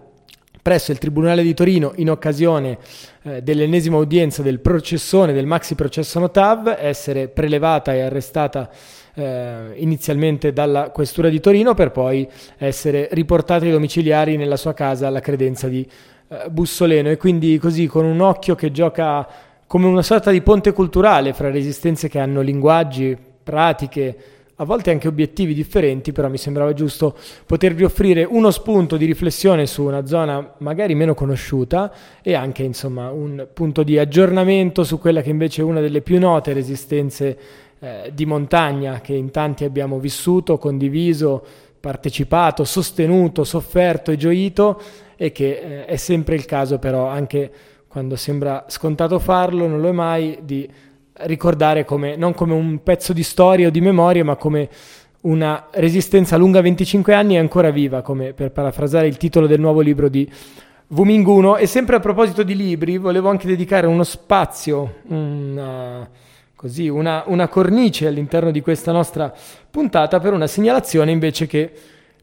presso 0.62 0.92
il 0.92 1.00
Tribunale 1.00 1.42
di 1.42 1.54
Torino 1.54 1.94
in 1.96 2.10
occasione 2.10 2.78
eh, 3.24 3.42
dell'ennesima 3.42 3.98
udienza 3.98 4.42
del 4.44 4.60
processone 4.60 5.34
del 5.34 5.48
maxi 5.48 5.76
processo 5.76 6.20
Notav, 6.20 6.78
essere 6.80 7.28
prelevata 7.28 7.94
e 7.94 8.02
arrestata 8.02 8.70
eh, 9.14 9.74
inizialmente 9.76 10.54
dalla 10.54 10.92
Questura 10.92 11.30
di 11.30 11.40
Torino 11.40 11.74
per 11.74 11.92
poi 11.92 12.30
essere 12.58 13.10
riportata 13.12 13.66
ai 13.66 13.72
domiciliari 13.72 14.38
nella 14.38 14.58
sua 14.58 14.74
casa 14.74 15.08
alla 15.08 15.20
credenza 15.20 15.68
di 15.68 15.88
eh, 16.28 16.50
Bussoleno. 16.50 17.10
E 17.10 17.18
quindi 17.18 17.58
così 17.58 17.88
con 17.88 18.06
un 18.06 18.22
occhio 18.22 18.56
che 18.56 18.72
gioca 18.72 19.28
come 19.66 19.88
una 19.88 20.04
sorta 20.04 20.32
di 20.32 20.42
ponte 20.42 20.74
culturale 20.74 21.34
fra 21.34 21.50
resistenze 21.50 22.08
che 22.08 22.20
hanno 22.20 22.42
linguaggi, 22.42 23.18
pratiche, 23.42 24.18
a 24.62 24.64
volte 24.64 24.92
anche 24.92 25.08
obiettivi 25.08 25.56
differenti, 25.56 26.12
però 26.12 26.30
mi 26.30 26.38
sembrava 26.38 26.74
giusto 26.74 27.18
potervi 27.48 27.84
offrire 27.84 28.24
uno 28.24 28.52
spunto 28.52 28.96
di 28.96 29.06
riflessione 29.06 29.66
su 29.66 29.84
una 29.84 30.06
zona 30.06 30.54
magari 30.60 30.94
meno 30.94 31.16
conosciuta 31.16 31.92
e 32.22 32.36
anche 32.36 32.62
insomma 32.62 33.10
un 33.10 33.48
punto 33.52 33.82
di 33.82 33.98
aggiornamento 33.98 34.84
su 34.84 35.00
quella 35.00 35.24
che 35.24 35.32
invece 35.32 35.62
è 35.62 35.66
una 35.66 35.80
delle 35.80 36.02
più 36.02 36.20
note 36.20 36.54
resistenze 36.54 37.38
eh, 37.80 38.12
di 38.14 38.28
montagna 38.28 39.02
che 39.02 39.14
in 39.14 39.32
tanti 39.32 39.64
abbiamo 39.64 39.98
vissuto, 39.98 40.60
condiviso, 40.60 41.44
partecipato, 41.80 42.64
sostenuto, 42.64 43.44
sofferto 43.44 44.12
e 44.12 44.18
gioito 44.18 44.80
e 45.16 45.32
che 45.32 45.50
eh, 45.50 45.86
è 45.86 45.96
sempre 45.96 46.36
il 46.36 46.46
caso 46.46 46.78
però 46.78 47.08
anche 47.08 47.52
quando 47.88 48.16
sembra 48.16 48.66
scontato 48.68 49.18
farlo, 49.18 49.66
non 49.66 49.82
lo 49.82 49.90
è 49.90 49.92
mai, 49.92 50.38
di 50.44 50.70
ricordare 51.26 51.86
come, 51.86 52.16
non 52.16 52.34
come 52.34 52.54
un 52.54 52.82
pezzo 52.84 53.14
di 53.14 53.24
storia 53.24 53.68
o 53.68 53.72
di 53.72 53.82
memoria, 53.82 54.24
ma 54.24 54.36
come 54.36 54.70
una 55.22 55.68
resistenza 55.72 56.38
lunga 56.38 56.62
25 56.62 57.14
anni 57.14 57.36
e 57.36 57.40
ancora 57.40 57.70
viva, 57.70 58.02
come 58.02 58.34
per 58.34 58.52
parafrasare 58.52 59.08
il 59.08 59.18
titolo 59.18 59.48
del 59.48 59.60
nuovo 59.60 59.82
libro 59.82 60.10
di 60.10 60.30
Vuminguno. 60.88 61.58
E 61.58 61.68
sempre 61.68 61.96
a 61.96 62.00
proposito 62.00 62.44
di 62.44 62.56
libri, 62.56 62.98
volevo 62.98 63.30
anche 63.30 63.48
dedicare 63.48 63.88
uno 63.88 64.04
spazio, 64.04 64.96
una, 65.08 66.10
così, 66.56 66.88
una, 66.88 67.24
una 67.28 67.48
cornice 67.48 68.08
all'interno 68.08 68.52
di 68.52 68.62
questa 68.62 68.92
nostra 68.92 69.34
puntata 69.70 70.20
per 70.20 70.34
una 70.34 70.48
segnalazione 70.48 71.12
invece 71.12 71.48
che 71.48 71.72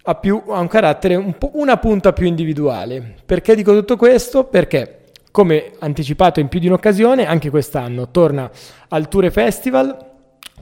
ha, 0.02 0.14
più, 0.14 0.42
ha 0.48 0.58
un 0.58 0.68
carattere 0.68 1.14
un 1.14 1.34
una 1.52 1.76
punta 1.76 2.12
più 2.12 2.26
individuale. 2.26 3.14
Perché 3.24 3.54
dico 3.54 3.72
tutto 3.72 3.96
questo? 3.96 4.44
Perché 4.44 4.97
come 5.30 5.72
anticipato 5.78 6.40
in 6.40 6.48
più 6.48 6.60
di 6.60 6.66
un'occasione, 6.66 7.26
anche 7.26 7.50
quest'anno 7.50 8.10
torna 8.10 8.50
al 8.88 9.08
Ture 9.08 9.30
Festival, 9.30 9.96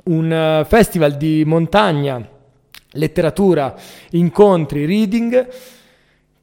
un 0.04 0.32
eh, 0.32 0.64
festival 0.66 1.16
di 1.16 1.44
montagna, 1.44 2.26
letteratura, 2.92 3.74
incontri, 4.10 4.84
reading, 4.84 5.48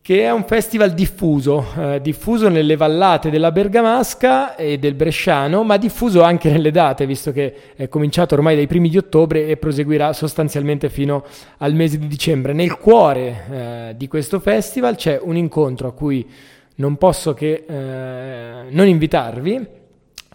che 0.03 0.23
è 0.23 0.31
un 0.31 0.43
festival 0.43 0.93
diffuso, 0.93 1.65
eh, 1.77 2.01
diffuso 2.01 2.49
nelle 2.49 2.75
vallate 2.75 3.29
della 3.29 3.53
Bergamasca 3.53 4.57
e 4.57 4.77
del 4.77 4.95
Bresciano, 4.95 5.63
ma 5.63 5.77
diffuso 5.77 6.23
anche 6.23 6.51
nelle 6.51 6.71
date, 6.71 7.05
visto 7.05 7.31
che 7.31 7.55
è 7.73 7.87
cominciato 7.87 8.35
ormai 8.35 8.57
dai 8.57 8.67
primi 8.67 8.89
di 8.89 8.97
ottobre 8.97 9.47
e 9.47 9.55
proseguirà 9.55 10.11
sostanzialmente 10.11 10.89
fino 10.89 11.23
al 11.59 11.73
mese 11.73 11.97
di 11.97 12.07
dicembre. 12.07 12.51
Nel 12.51 12.77
cuore 12.77 13.45
eh, 13.49 13.93
di 13.95 14.09
questo 14.09 14.41
festival 14.41 14.97
c'è 14.97 15.17
un 15.23 15.37
incontro 15.37 15.87
a 15.87 15.93
cui 15.93 16.29
non 16.75 16.97
posso 16.97 17.33
che 17.33 17.65
eh, 17.67 18.69
non 18.69 18.87
invitarvi. 18.87 19.81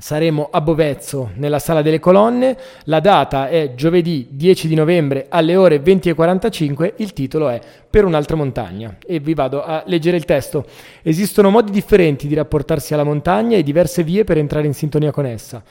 Saremo 0.00 0.48
a 0.52 0.60
Bovezzo 0.60 1.30
nella 1.34 1.58
Sala 1.58 1.82
delle 1.82 1.98
Colonne, 1.98 2.56
la 2.84 3.00
data 3.00 3.48
è 3.48 3.74
giovedì 3.74 4.28
10 4.30 4.68
di 4.68 4.76
novembre 4.76 5.26
alle 5.28 5.56
ore 5.56 5.82
20.45, 5.82 6.92
il 6.98 7.12
titolo 7.12 7.48
è 7.48 7.60
Per 7.90 8.04
un'altra 8.04 8.36
montagna 8.36 8.96
e 9.04 9.18
vi 9.18 9.34
vado 9.34 9.64
a 9.64 9.82
leggere 9.86 10.16
il 10.16 10.24
testo. 10.24 10.64
Esistono 11.02 11.50
modi 11.50 11.72
differenti 11.72 12.28
di 12.28 12.34
rapportarsi 12.34 12.94
alla 12.94 13.02
montagna 13.02 13.56
e 13.56 13.64
diverse 13.64 14.04
vie 14.04 14.22
per 14.22 14.38
entrare 14.38 14.68
in 14.68 14.74
sintonia 14.74 15.10
con 15.10 15.26
essa. 15.26 15.64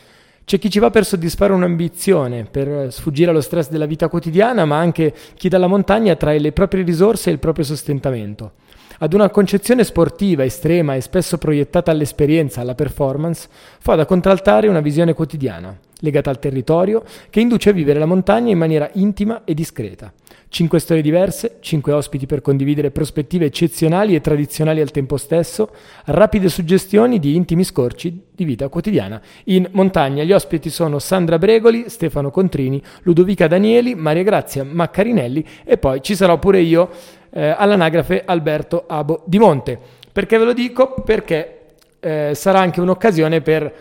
C'è 0.43 0.59
chi 0.59 0.69
ci 0.69 0.79
va 0.79 0.89
per 0.89 1.05
soddisfare 1.05 1.53
un'ambizione, 1.53 2.47
per 2.49 2.91
sfuggire 2.91 3.31
allo 3.31 3.41
stress 3.41 3.69
della 3.69 3.85
vita 3.85 4.09
quotidiana, 4.09 4.65
ma 4.65 4.77
anche 4.77 5.13
chi 5.35 5.47
dalla 5.47 5.67
montagna 5.67 6.15
trae 6.15 6.39
le 6.39 6.51
proprie 6.51 6.83
risorse 6.83 7.29
e 7.29 7.33
il 7.33 7.39
proprio 7.39 7.63
sostentamento. 7.63 8.51
Ad 8.99 9.13
una 9.13 9.29
concezione 9.29 9.83
sportiva, 9.83 10.43
estrema 10.43 10.95
e 10.95 11.01
spesso 11.01 11.37
proiettata 11.37 11.91
all'esperienza, 11.91 12.61
alla 12.61 12.73
performance, 12.73 13.47
fa 13.79 13.93
da 13.93 14.07
contraltare 14.07 14.67
una 14.67 14.79
visione 14.79 15.13
quotidiana, 15.13 15.77
legata 15.99 16.31
al 16.31 16.39
territorio, 16.39 17.03
che 17.29 17.39
induce 17.39 17.69
a 17.69 17.73
vivere 17.73 17.99
la 17.99 18.07
montagna 18.07 18.51
in 18.51 18.57
maniera 18.57 18.89
intima 18.93 19.43
e 19.43 19.53
discreta. 19.53 20.11
Cinque 20.49 20.79
storie 20.79 21.03
diverse, 21.03 21.57
cinque 21.59 21.91
ospiti 21.91 22.25
per 22.25 22.41
condividere 22.41 22.89
prospettive 22.89 23.45
eccezionali 23.45 24.15
e 24.15 24.21
tradizionali 24.21 24.81
al 24.81 24.89
tempo 24.89 25.17
stesso, 25.17 25.69
rapide 26.05 26.49
suggestioni 26.49 27.19
di 27.19 27.35
intimi 27.35 27.65
scorci 27.65 28.23
di 28.33 28.45
vita 28.45 28.69
quotidiana. 28.69 29.21
In 29.45 29.67
montagna 29.73 30.23
gli 30.23 30.31
ospiti 30.31 30.69
sono 30.69 30.97
Sandra 30.99 31.37
Bregoli, 31.37 31.89
Stefano 31.89 32.31
Contrini, 32.31 32.81
Ludovica 33.01 33.47
Danieli, 33.47 33.93
Maria 33.93 34.23
Grazia 34.23 34.63
Maccarinelli 34.63 35.45
e 35.65 35.77
poi 35.77 36.01
ci 36.01 36.15
sarò 36.15 36.39
pure 36.39 36.61
io 36.61 36.89
eh, 37.29 37.55
all'anagrafe 37.57 38.23
Alberto 38.25 38.85
Abo 38.87 39.23
di 39.25 39.39
Monte. 39.39 39.79
Perché 40.11 40.37
ve 40.37 40.45
lo 40.45 40.53
dico? 40.53 40.93
Perché 41.05 41.59
eh, 41.99 42.31
sarà 42.33 42.59
anche 42.59 42.81
un'occasione 42.81 43.41
per 43.41 43.73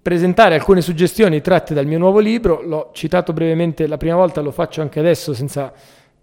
presentare 0.00 0.54
alcune 0.54 0.80
suggestioni 0.80 1.40
tratte 1.40 1.74
dal 1.74 1.86
mio 1.86 1.98
nuovo 1.98 2.20
libro. 2.20 2.62
L'ho 2.62 2.90
citato 2.92 3.32
brevemente 3.32 3.86
la 3.86 3.96
prima 3.96 4.16
volta, 4.16 4.40
lo 4.40 4.52
faccio 4.52 4.80
anche 4.80 5.00
adesso 5.00 5.34
senza 5.34 5.72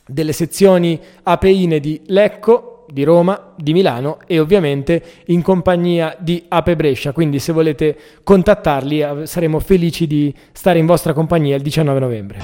delle 0.05 0.33
sezioni 0.33 0.99
Apeine 1.23 1.79
di 1.79 2.01
Lecco, 2.07 2.74
di 2.89 3.03
Roma, 3.03 3.53
di 3.55 3.73
Milano 3.73 4.19
e 4.25 4.39
ovviamente 4.39 5.03
in 5.27 5.41
compagnia 5.41 6.15
di 6.19 6.43
Ape 6.47 6.75
Brescia, 6.75 7.11
quindi 7.11 7.39
se 7.39 7.51
volete 7.51 7.97
contattarli 8.23 8.99
eh, 8.99 9.25
saremo 9.25 9.59
felici 9.59 10.07
di 10.07 10.33
stare 10.51 10.79
in 10.79 10.85
vostra 10.85 11.13
compagnia 11.13 11.55
il 11.55 11.61
19 11.61 11.99
novembre. 11.99 12.39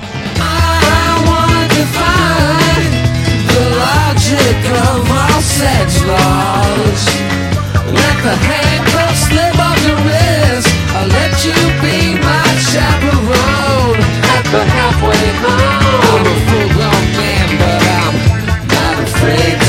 the 14.52 14.66
halfway 14.66 15.16
home. 15.40 15.62
I'm 16.12 16.28
a 16.28 16.36
full 16.46 16.68
grown 16.76 17.04
man, 17.16 17.50
but 17.58 17.82
I'm 17.88 18.68
not 18.68 19.04
afraid 19.08 19.61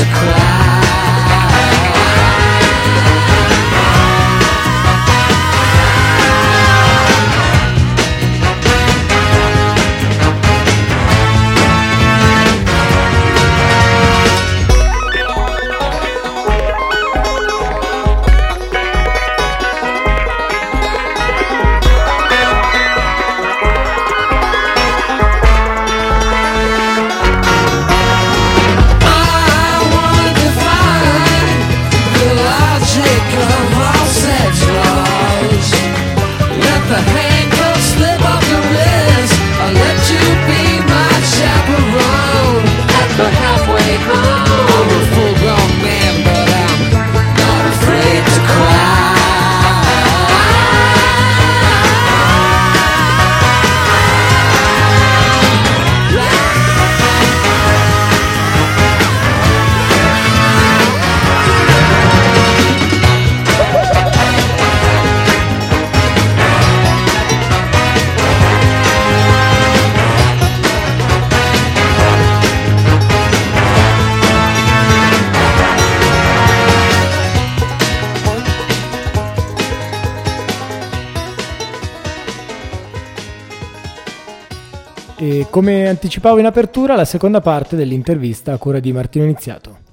come 85.49 85.87
anticipavo 85.87 86.39
in 86.39 86.45
apertura, 86.45 86.95
la 86.95 87.05
seconda 87.05 87.41
parte 87.41 87.75
dell'intervista 87.75 88.53
a 88.53 88.57
cura 88.57 88.79
di 88.79 88.91
Martino 88.91 89.25
Iniziato. 89.25 89.83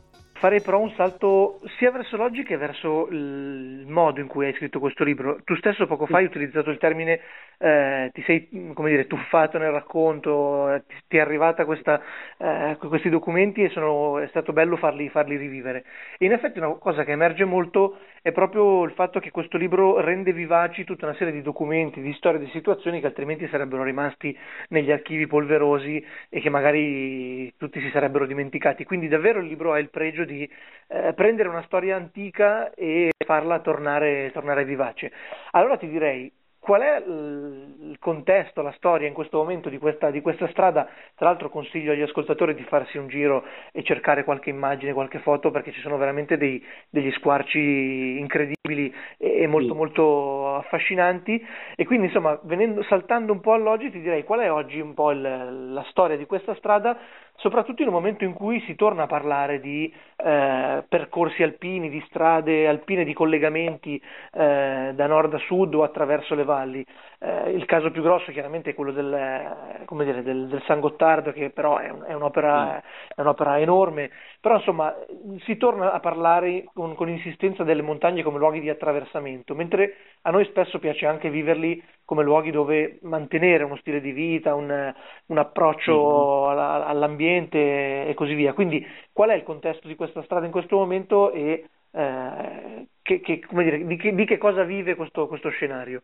Farei 0.41 0.63
però 0.63 0.81
un 0.81 0.91
salto 0.97 1.61
sia 1.77 1.91
verso 1.91 2.17
l'oggi 2.17 2.43
che 2.45 2.57
verso 2.57 3.09
il 3.11 3.85
modo 3.87 4.21
in 4.21 4.27
cui 4.27 4.47
hai 4.47 4.55
scritto 4.55 4.81
questo 4.81 5.05
libro. 5.05 5.39
Tu 5.45 5.55
stesso 5.57 5.87
poco 5.87 6.07
fa 6.07 6.17
hai 6.17 6.25
utilizzato 6.25 6.71
il 6.71 6.79
termine, 6.79 7.21
eh, 7.59 8.11
ti 8.15 8.23
sei 8.23 8.49
dire, 8.51 9.07
tuffato 9.07 9.59
nel 9.59 9.71
racconto, 9.71 10.73
eh, 10.73 10.83
ti, 10.87 10.95
ti, 11.09 11.17
è 11.19 11.21
arrivata 11.21 11.67
questa, 11.67 12.01
eh, 12.39 12.79
questi 12.79 13.11
documenti 13.11 13.63
e 13.63 13.69
sono, 13.69 14.19
è 14.19 14.29
stato 14.29 14.55
bello 14.55 14.79
farli, 14.79 15.11
farli, 15.11 15.37
rivivere. 15.37 15.85
E 16.17 16.25
in 16.25 16.33
effetti 16.33 16.59
una 16.59 16.73
cosa 16.77 17.05
che 17.05 17.13
emerge 17.13 17.45
molto 17.45 17.99
è 18.23 18.33
proprio 18.33 18.85
il 18.85 18.93
fatto 18.93 19.21
che 19.21 19.31
questo 19.31 19.57
libro 19.57 20.01
rende 20.01 20.33
vivaci 20.33 20.85
tutta 20.85 21.07
una 21.07 21.15
serie 21.15 21.33
di 21.33 21.43
documenti, 21.43 22.01
di 22.01 22.13
storie, 22.15 22.39
di 22.39 22.51
situazioni 22.51 23.01
che 23.01 23.07
altrimenti 23.07 23.49
sarebbero 23.49 23.83
rimasti 23.83 24.37
negli 24.69 24.91
archivi 24.91 25.27
polverosi 25.27 26.05
e 26.29 26.41
che 26.41 26.51
magari 26.51 27.53
tutti 27.57 27.81
si 27.81 27.91
sarebbero 27.91 28.27
dimenticati. 28.27 28.85
Quindi 28.85 29.09
davvero 29.09 29.41
il 29.41 29.47
libro 29.47 29.73
ha 29.73 29.79
il 29.79 29.91
pregio 29.91 30.25
di 30.25 30.49
eh, 30.89 31.13
prendere 31.15 31.49
una 31.49 31.63
storia 31.63 31.97
antica 31.97 32.73
e 32.75 33.11
farla 33.25 33.61
tornare, 33.61 34.31
tornare 34.33 34.65
vivace. 34.65 35.13
Allora 35.53 35.77
ti 35.77 35.89
direi, 35.89 36.31
qual 36.61 36.83
è 36.83 37.03
il 37.07 37.97
contesto, 37.99 38.61
la 38.61 38.73
storia 38.77 39.09
in 39.09 39.15
questo 39.15 39.39
momento 39.39 39.71
di 39.71 39.79
questa, 39.79 40.11
di 40.11 40.21
questa, 40.21 40.47
strada? 40.49 40.87
Tra 41.17 41.27
l'altro 41.27 41.49
consiglio 41.49 41.93
agli 41.93 42.03
ascoltatori 42.03 42.55
di 42.55 42.63
farsi 42.65 42.99
un 42.99 43.09
giro 43.09 43.45
e 43.73 43.83
cercare 43.83 44.25
qualche 44.25 44.51
immagine, 44.51 44.93
qualche 44.93 45.21
foto 45.21 45.51
perché 45.51 45.73
ci 45.73 45.81
sono 45.81 45.97
veramente 45.97 46.37
dei, 46.37 46.63
degli 46.91 47.11
squarci 47.13 48.19
incredibili 48.19 48.95
e, 49.17 49.47
molto 49.47 49.75
molto 49.75 50.50
affascinanti 50.57 51.45
e 51.77 51.85
quindi 51.85 52.07
insomma 52.07 52.39
venendo, 52.43 52.83
saltando 52.85 53.33
un 53.33 53.41
po' 53.41 53.53
all'oggi 53.53 53.91
ti 53.91 54.01
direi 54.01 54.25
qual 54.25 54.41
è 54.41 54.51
oggi 54.51 54.81
un 54.81 54.95
po' 54.95 55.11
il, 55.11 55.73
la 55.73 55.85
storia 55.89 56.17
di 56.17 56.27
questa 56.27 56.55
strada 56.55 56.97
soprattutto 57.41 57.83
in 57.83 57.89
un 57.89 57.95
momento 57.95 58.25
in 58.25 58.35
cui 58.35 58.61
si 58.67 58.75
torna 58.75 59.05
a 59.05 59.07
parlare 59.07 59.61
di 59.61 59.93
eh, 60.17 60.85
percorsi 60.87 61.43
alpini, 61.43 61.89
di 61.89 62.03
strade 62.07 62.69
alpine, 62.69 63.05
di 63.05 63.15
collegamenti 63.15 64.01
eh, 64.33 64.93
da 64.95 65.07
nord 65.07 65.35
a 65.35 65.39
sud 65.39 65.75
o 65.75 65.83
attraverso 65.83 66.35
le 66.35 66.45
valli. 66.45 66.87
Eh, 67.23 67.51
il 67.51 67.67
caso 67.67 67.91
più 67.91 68.01
grosso 68.01 68.33
chiaramente 68.33 68.71
è 68.71 68.75
quello 68.75 68.93
del, 68.93 69.87
dire, 69.91 70.23
del, 70.23 70.47
del 70.49 70.63
San 70.67 70.81
Gottardo, 70.81 71.33
che 71.33 71.51
però 71.51 71.77
è, 71.77 71.91
un, 71.91 72.03
è, 72.07 72.15
un'opera, 72.15 72.77
mm. 72.77 73.15
è, 73.15 73.21
un'opera, 73.21 73.61
enorme, 73.61 74.11
però 74.41 74.57
insomma 74.57 74.97
si 75.41 75.59
torna 75.59 75.93
a 75.93 76.01
parlare 76.01 76.65
con, 76.73 76.95
con 76.95 77.11
insistenza 77.11 77.63
delle 77.63 77.83
montagne 77.83 78.23
come 78.23 78.39
luoghi 78.39 78.61
di 78.61 78.71
attraversamento, 78.71 79.55
mentre 79.55 79.97
a 80.23 80.31
noi 80.31 80.47
spesso 80.47 80.79
piace 80.79 81.05
anche 81.05 81.29
viverli 81.29 81.83
come 82.07 82.23
luoghi 82.23 82.51
dove 82.51 82.99
mantenere 83.03 83.65
uno 83.65 83.77
stile 83.77 84.01
di 84.01 84.13
vita, 84.13 84.55
un, 84.55 84.95
un 85.27 85.39
approccio 85.39 86.47
mm-hmm. 86.47 86.51
alla, 86.51 86.87
all'ambiente 86.87 88.07
e 88.07 88.15
così 88.15 88.33
via. 88.33 88.55
Quindi 88.55 88.87
qual 89.13 89.29
è 89.29 89.35
il 89.35 89.43
contesto 89.43 89.89
di 89.89 89.95
questa 89.95 90.23
strada 90.23 90.47
in 90.47 90.53
questo 90.53 90.77
momento 90.77 91.33
e 91.33 91.69
eh, 91.93 92.87
che, 93.03 93.21
che, 93.21 93.41
dire, 93.51 93.85
di, 93.85 93.97
che, 93.97 94.15
di, 94.15 94.25
che, 94.25 94.39
cosa 94.39 94.63
vive 94.63 94.95
questo, 94.95 95.27
questo 95.27 95.51
scenario? 95.51 96.03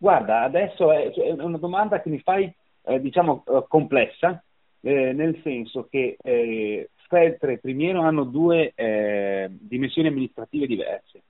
Guarda, 0.00 0.42
adesso 0.42 0.92
è, 0.92 1.10
cioè, 1.12 1.34
è, 1.34 1.42
una 1.42 1.58
domanda 1.58 2.00
che 2.00 2.08
mi 2.08 2.20
fai, 2.20 2.50
eh, 2.84 3.00
diciamo, 3.00 3.42
eh, 3.46 3.64
complessa, 3.66 4.42
eh, 4.80 5.12
nel 5.12 5.40
senso 5.42 5.88
che 5.90 6.16
eh, 6.22 6.90
Feltre 7.08 7.54
e 7.54 7.58
Primiero 7.58 8.02
hanno 8.02 8.22
due 8.22 8.72
eh, 8.76 9.48
dimensioni 9.50 10.06
amministrative 10.06 10.68
diverse. 10.68 11.22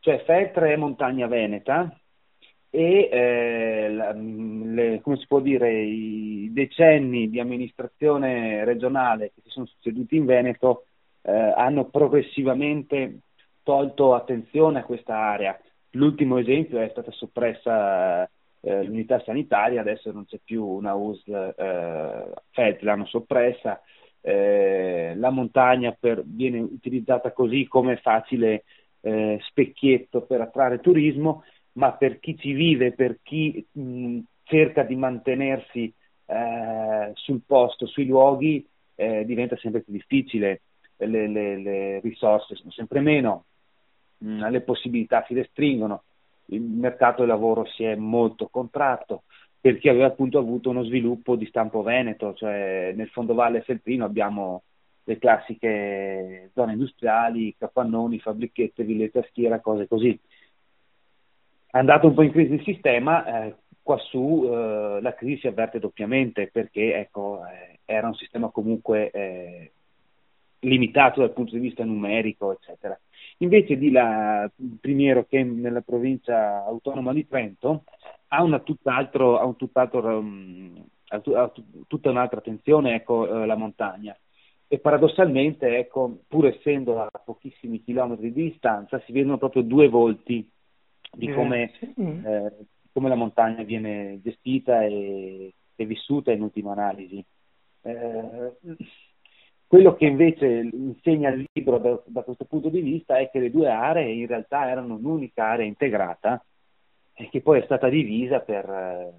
Cioè 0.00 0.24
Feltre 0.24 0.72
è 0.72 0.76
montagna 0.76 1.28
veneta 1.28 1.96
e 2.70 3.08
eh, 3.12 3.88
la, 3.90 4.12
le, 4.12 5.00
come 5.00 5.16
si 5.18 5.26
può 5.28 5.38
dire, 5.38 5.72
i 5.72 6.50
decenni 6.52 7.30
di 7.30 7.38
amministrazione 7.38 8.64
regionale 8.64 9.30
che 9.32 9.42
si 9.44 9.50
sono 9.50 9.66
succeduti 9.66 10.16
in 10.16 10.24
Veneto 10.24 10.86
hanno 11.24 11.84
progressivamente 11.84 13.20
tolto 13.62 14.14
attenzione 14.14 14.80
a 14.80 14.82
questa 14.82 15.16
area 15.16 15.56
L'ultimo 15.92 16.38
esempio 16.38 16.78
è 16.78 16.88
stata 16.90 17.10
soppressa 17.10 18.28
eh, 18.60 18.84
l'unità 18.84 19.20
sanitaria, 19.24 19.80
adesso 19.80 20.12
non 20.12 20.24
c'è 20.24 20.38
più 20.42 20.64
una 20.64 20.94
USL 20.94 21.54
eh, 21.56 22.32
FED, 22.50 22.82
l'hanno 22.82 23.06
soppressa, 23.06 23.80
eh, 24.20 25.14
la 25.16 25.30
montagna 25.30 25.94
per, 25.98 26.22
viene 26.24 26.60
utilizzata 26.60 27.32
così 27.32 27.66
come 27.66 27.96
facile 27.96 28.64
eh, 29.00 29.38
specchietto 29.42 30.22
per 30.22 30.40
attrarre 30.40 30.80
turismo, 30.80 31.44
ma 31.72 31.92
per 31.92 32.20
chi 32.20 32.38
ci 32.38 32.52
vive, 32.52 32.92
per 32.92 33.18
chi 33.22 33.66
mh, 33.72 34.20
cerca 34.44 34.84
di 34.84 34.94
mantenersi 34.94 35.92
eh, 36.26 37.10
sul 37.14 37.42
posto, 37.44 37.86
sui 37.86 38.06
luoghi, 38.06 38.64
eh, 38.94 39.24
diventa 39.24 39.56
sempre 39.56 39.82
più 39.82 39.92
difficile, 39.92 40.62
le, 40.96 41.26
le, 41.26 41.56
le 41.58 42.00
risorse 42.00 42.54
sono 42.54 42.70
sempre 42.70 43.00
meno, 43.00 43.46
mh, 44.22 44.48
le 44.48 44.60
possibilità 44.60 45.24
si 45.26 45.34
restringono, 45.34 46.02
il 46.46 46.60
mercato 46.60 47.20
del 47.20 47.28
lavoro 47.28 47.64
si 47.66 47.84
è 47.84 47.94
molto 47.94 48.48
contratto 48.48 49.22
perché 49.60 49.90
aveva 49.90 50.06
appunto 50.06 50.38
avuto 50.38 50.70
uno 50.70 50.82
sviluppo 50.82 51.36
di 51.36 51.46
stampo 51.46 51.82
veneto, 51.82 52.34
cioè 52.34 52.92
nel 52.96 53.08
fondovalle 53.08 53.62
Feltrino 53.62 54.04
abbiamo 54.04 54.64
le 55.04 55.18
classiche 55.18 56.50
zone 56.52 56.72
industriali, 56.72 57.54
capannoni, 57.56 58.18
fabbrichette, 58.18 58.82
villette 58.82 59.20
a 59.20 59.26
schiera, 59.28 59.60
cose 59.60 59.86
così. 59.86 60.18
Andato 61.70 62.08
un 62.08 62.14
po' 62.14 62.22
in 62.22 62.32
crisi 62.32 62.54
il 62.54 62.62
sistema, 62.64 63.44
eh, 63.44 63.54
quassù 63.82 64.44
eh, 64.46 64.98
la 65.00 65.14
crisi 65.14 65.42
si 65.42 65.46
avverte 65.46 65.78
doppiamente 65.78 66.48
perché 66.48 66.96
ecco, 66.96 67.40
eh, 67.46 67.78
era 67.84 68.08
un 68.08 68.14
sistema 68.14 68.48
comunque 68.48 69.10
eh, 69.10 69.72
limitato 70.60 71.20
dal 71.20 71.32
punto 71.32 71.54
di 71.54 71.60
vista 71.60 71.84
numerico, 71.84 72.52
eccetera. 72.52 72.98
Invece 73.42 73.76
di 73.76 73.90
la 73.90 74.48
Primiero, 74.80 75.26
che 75.28 75.40
è 75.40 75.42
nella 75.42 75.80
provincia 75.80 76.64
autonoma 76.64 77.12
di 77.12 77.26
Trento, 77.26 77.84
ha, 78.28 78.42
una 78.42 78.60
tutt'altro, 78.60 79.38
ha 79.38 79.44
un 79.44 79.56
tutt'altro, 79.56 80.18
um, 80.18 80.84
ha 81.08 81.52
tutta 81.88 82.10
un'altra 82.10 82.38
attenzione 82.38 82.94
ecco, 82.94 83.42
eh, 83.42 83.46
la 83.46 83.56
montagna. 83.56 84.16
E 84.68 84.78
paradossalmente, 84.78 85.76
ecco, 85.76 86.20
pur 86.28 86.46
essendo 86.46 87.02
a 87.02 87.10
pochissimi 87.22 87.82
chilometri 87.82 88.32
di 88.32 88.50
distanza, 88.50 89.02
si 89.04 89.12
vedono 89.12 89.38
proprio 89.38 89.62
due 89.62 89.88
volti 89.88 90.48
di 91.10 91.30
come, 91.32 91.72
mm. 92.00 92.24
eh, 92.24 92.56
come 92.92 93.08
la 93.08 93.16
montagna 93.16 93.64
viene 93.64 94.20
gestita 94.22 94.84
e, 94.84 95.52
e 95.74 95.84
vissuta 95.84 96.30
in 96.30 96.42
ultima 96.42 96.72
analisi. 96.72 97.22
Eh, 97.82 98.52
quello 99.72 99.94
che 99.94 100.04
invece 100.04 100.68
insegna 100.70 101.30
il 101.30 101.48
libro 101.50 101.78
da, 101.78 101.98
da, 102.04 102.20
questo 102.20 102.44
punto 102.44 102.68
di 102.68 102.82
vista 102.82 103.16
è 103.16 103.30
che 103.30 103.38
le 103.38 103.50
due 103.50 103.70
aree 103.70 104.12
in 104.12 104.26
realtà 104.26 104.68
erano 104.68 104.96
un'unica 104.96 105.46
area 105.46 105.64
integrata 105.64 106.44
e 107.14 107.30
che 107.30 107.40
poi 107.40 107.60
è 107.60 107.64
stata 107.64 107.88
divisa 107.88 108.40
per 108.40 108.68
eh, 108.68 109.12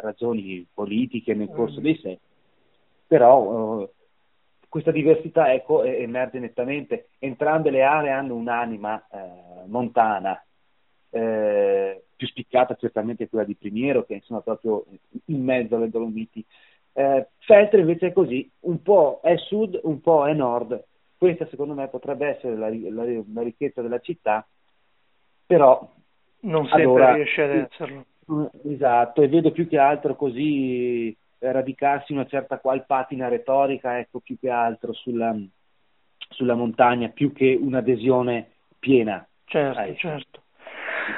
ragioni 0.00 0.66
politiche 0.72 1.34
nel 1.34 1.50
corso 1.50 1.80
mm. 1.80 1.82
dei 1.82 1.94
secoli. 1.96 2.18
Però 3.08 3.82
eh, 3.82 3.90
questa 4.70 4.90
diversità 4.90 5.52
ecco, 5.52 5.82
emerge 5.82 6.38
nettamente. 6.38 7.10
Entrambe 7.18 7.68
le 7.68 7.82
aree 7.82 8.10
hanno 8.10 8.36
un'anima 8.36 9.06
eh, 9.06 9.66
montana, 9.66 10.42
eh, 11.10 12.04
più 12.16 12.26
spiccata 12.26 12.74
certamente 12.76 13.28
quella 13.28 13.44
di 13.44 13.54
Primiero, 13.54 14.06
che 14.06 14.16
è 14.16 14.40
proprio 14.42 14.82
in 15.26 15.44
mezzo 15.44 15.76
alle 15.76 15.90
Dolomiti, 15.90 16.42
eh, 16.92 17.28
Feltre 17.38 17.80
invece 17.80 18.08
è 18.08 18.12
così, 18.12 18.50
un 18.60 18.82
po' 18.82 19.20
è 19.22 19.36
sud, 19.36 19.78
un 19.84 20.00
po' 20.00 20.26
è 20.26 20.32
nord. 20.32 20.84
Questa 21.16 21.46
secondo 21.48 21.74
me 21.74 21.88
potrebbe 21.88 22.28
essere 22.28 22.56
la, 22.56 22.68
la, 22.68 23.04
la 23.32 23.42
ricchezza 23.42 23.82
della 23.82 24.00
città, 24.00 24.46
però 25.46 25.86
non 26.40 26.64
sempre 26.66 26.82
allora, 26.82 27.14
riesce 27.14 27.42
ad 27.42 27.50
esserlo. 27.50 28.04
Esatto, 28.64 29.22
e 29.22 29.28
vedo 29.28 29.50
più 29.50 29.68
che 29.68 29.78
altro 29.78 30.14
così 30.14 31.14
radicarsi 31.38 32.12
una 32.12 32.26
certa 32.26 32.58
qual 32.58 32.84
patina 32.86 33.28
retorica, 33.28 33.98
ecco, 33.98 34.20
più 34.20 34.38
che 34.38 34.50
altro 34.50 34.92
sulla, 34.92 35.34
sulla 36.28 36.54
montagna, 36.54 37.08
più 37.08 37.32
che 37.32 37.58
un'adesione 37.60 38.50
piena. 38.78 39.26
Certo, 39.44 39.94
certo. 39.96 40.42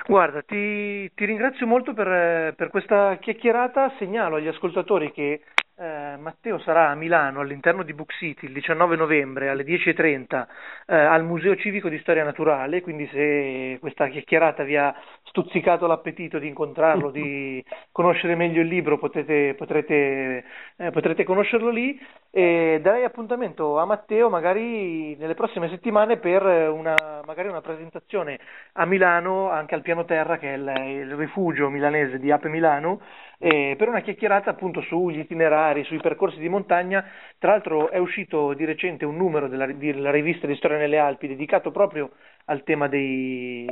Guarda, 0.06 0.42
ti, 0.42 1.12
ti 1.14 1.24
ringrazio 1.24 1.66
molto 1.66 1.92
per, 1.92 2.54
per, 2.54 2.70
questa 2.70 3.16
chiacchierata, 3.18 3.92
segnalo 3.98 4.37
agli 4.37 4.46
ascoltatori 4.46 5.12
che 5.12 5.42
eh, 5.83 6.16
Matteo 6.16 6.61
sarà 6.61 6.90
a 6.90 6.95
Milano 6.95 7.40
all'interno 7.40 7.83
di 7.83 7.92
Book 7.92 8.12
City 8.12 8.47
il 8.47 8.53
19 8.53 8.95
novembre 8.95 9.49
alle 9.49 9.64
10.30 9.64 10.47
eh, 10.87 10.95
al 10.95 11.25
Museo 11.25 11.57
Civico 11.57 11.88
di 11.88 11.99
Storia 11.99 12.23
Naturale, 12.23 12.81
quindi 12.83 13.09
se 13.12 13.79
questa 13.81 14.07
chiacchierata 14.07 14.62
vi 14.62 14.77
ha 14.77 14.95
stuzzicato 15.25 15.87
l'appetito 15.87 16.38
di 16.38 16.47
incontrarlo, 16.47 17.11
di 17.11 17.64
conoscere 17.90 18.37
meglio 18.37 18.61
il 18.61 18.68
libro, 18.68 18.99
potete, 18.99 19.55
potrete, 19.55 20.45
eh, 20.77 20.90
potrete 20.92 21.25
conoscerlo 21.25 21.71
lì. 21.71 21.99
E 22.35 22.79
darei 22.81 23.05
appuntamento 23.05 23.79
a 23.79 23.85
Matteo 23.85 24.31
magari 24.31 25.14
nelle 25.16 25.35
prossime 25.35 25.68
settimane 25.68 26.16
per 26.16 26.42
una, 26.42 27.21
magari 27.27 27.49
una 27.49 27.61
presentazione 27.61 28.38
a 28.75 28.87
Milano, 28.87 29.51
anche 29.51 29.75
al 29.75 29.83
piano 29.83 30.07
terra 30.07 30.38
che 30.38 30.55
è 30.55 30.57
il, 30.57 30.73
il 31.03 31.14
rifugio 31.14 31.68
milanese 31.68 32.18
di 32.18 32.31
Ape 32.31 32.49
Milano, 32.49 33.01
eh, 33.44 33.74
per 33.76 33.88
una 33.88 34.02
chiacchierata 34.02 34.50
appunto 34.50 34.81
sugli 34.83 35.18
itinerari, 35.18 35.83
sui 35.83 35.98
percorsi 35.98 36.38
di 36.38 36.48
montagna. 36.48 37.05
Tra 37.38 37.50
l'altro 37.50 37.90
è 37.90 37.98
uscito 37.98 38.52
di 38.55 38.64
recente 38.64 39.05
un 39.05 39.16
numero 39.16 39.48
della, 39.48 39.66
della 39.66 40.12
rivista 40.12 40.46
di 40.46 40.55
Storia 40.55 40.78
nelle 40.78 40.98
Alpi 40.98 41.26
dedicato 41.26 41.72
proprio 41.72 42.11
al 42.44 42.62
tema 42.62 42.87
dei, 42.87 43.66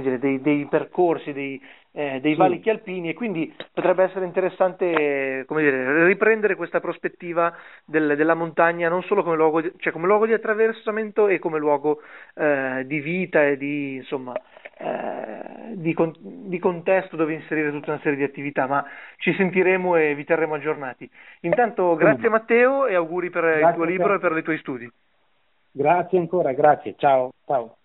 dire, 0.00 0.18
dei, 0.18 0.40
dei 0.40 0.66
percorsi, 0.66 1.32
dei, 1.32 1.60
eh, 1.92 2.18
dei 2.20 2.32
sì. 2.32 2.38
valichi 2.38 2.68
alpini 2.68 3.10
e 3.10 3.14
quindi 3.14 3.54
potrebbe 3.72 4.02
essere 4.02 4.24
interessante 4.24 5.44
dire, 5.46 6.04
riprendere 6.04 6.56
questa 6.56 6.80
prospettiva 6.80 7.54
del, 7.84 8.16
della 8.16 8.34
montagna 8.34 8.88
non 8.88 9.02
solo 9.04 9.22
come 9.22 9.36
luogo, 9.36 9.60
di, 9.60 9.72
cioè 9.78 9.92
come 9.92 10.06
luogo 10.06 10.26
di 10.26 10.32
attraversamento 10.32 11.28
e 11.28 11.38
come 11.38 11.58
luogo 11.60 12.00
eh, 12.34 12.82
di 12.86 12.98
vita 12.98 13.46
e 13.46 13.56
di, 13.56 13.94
insomma, 13.94 14.34
eh, 14.78 15.72
di, 15.74 15.94
con, 15.94 16.12
di, 16.20 16.58
contesto 16.58 17.16
dove 17.16 17.32
inserire 17.32 17.70
tutta 17.70 17.92
una 17.92 18.00
serie 18.02 18.18
di 18.18 18.24
attività, 18.24 18.66
ma 18.66 18.84
ci 19.18 19.32
sentiremo 19.34 19.96
e 19.96 20.14
vi 20.14 20.24
terremo 20.24 20.54
aggiornati. 20.54 21.08
Intanto 21.40 21.94
grazie 21.96 22.28
Matteo 22.28 22.86
e 22.86 22.94
auguri 22.94 23.30
per 23.30 23.44
grazie 23.44 23.68
il 23.68 23.74
tuo 23.74 23.84
libro 23.84 24.14
e 24.14 24.18
per 24.18 24.36
i 24.36 24.42
tuoi 24.42 24.58
studi. 24.58 24.90
Grazie 25.70 26.18
ancora, 26.18 26.52
grazie, 26.52 26.94
ciao. 26.96 27.32
ciao. 27.46 27.76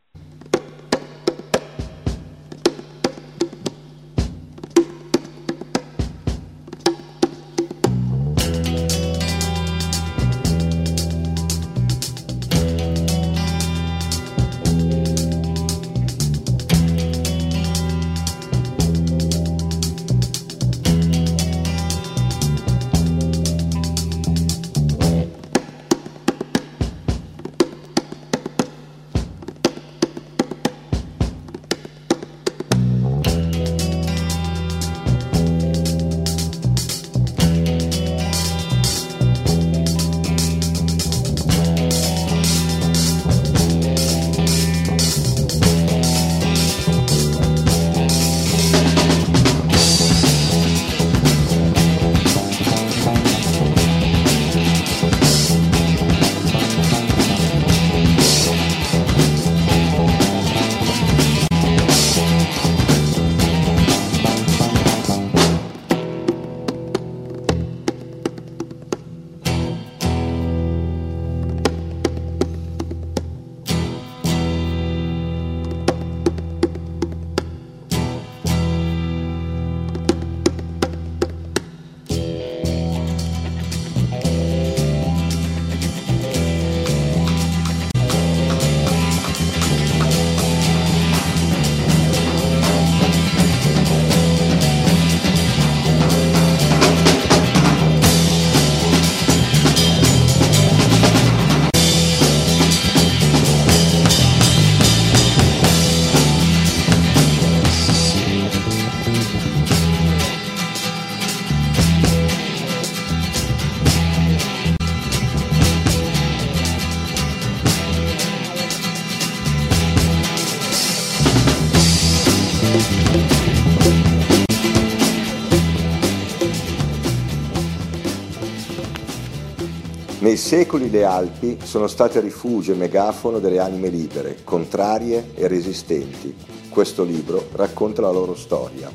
Secoli 130.52 130.90
le 130.90 131.06
Alpi 131.06 131.60
sono 131.64 131.88
state 131.88 132.20
rifugio 132.20 132.74
e 132.74 132.76
megafono 132.76 133.40
delle 133.40 133.60
anime 133.60 133.88
libere, 133.88 134.40
contrarie 134.44 135.32
e 135.34 135.48
resistenti. 135.48 136.36
Questo 136.68 137.06
libro 137.06 137.48
racconta 137.54 138.02
la 138.02 138.12
loro 138.12 138.36
storia. 138.36 138.92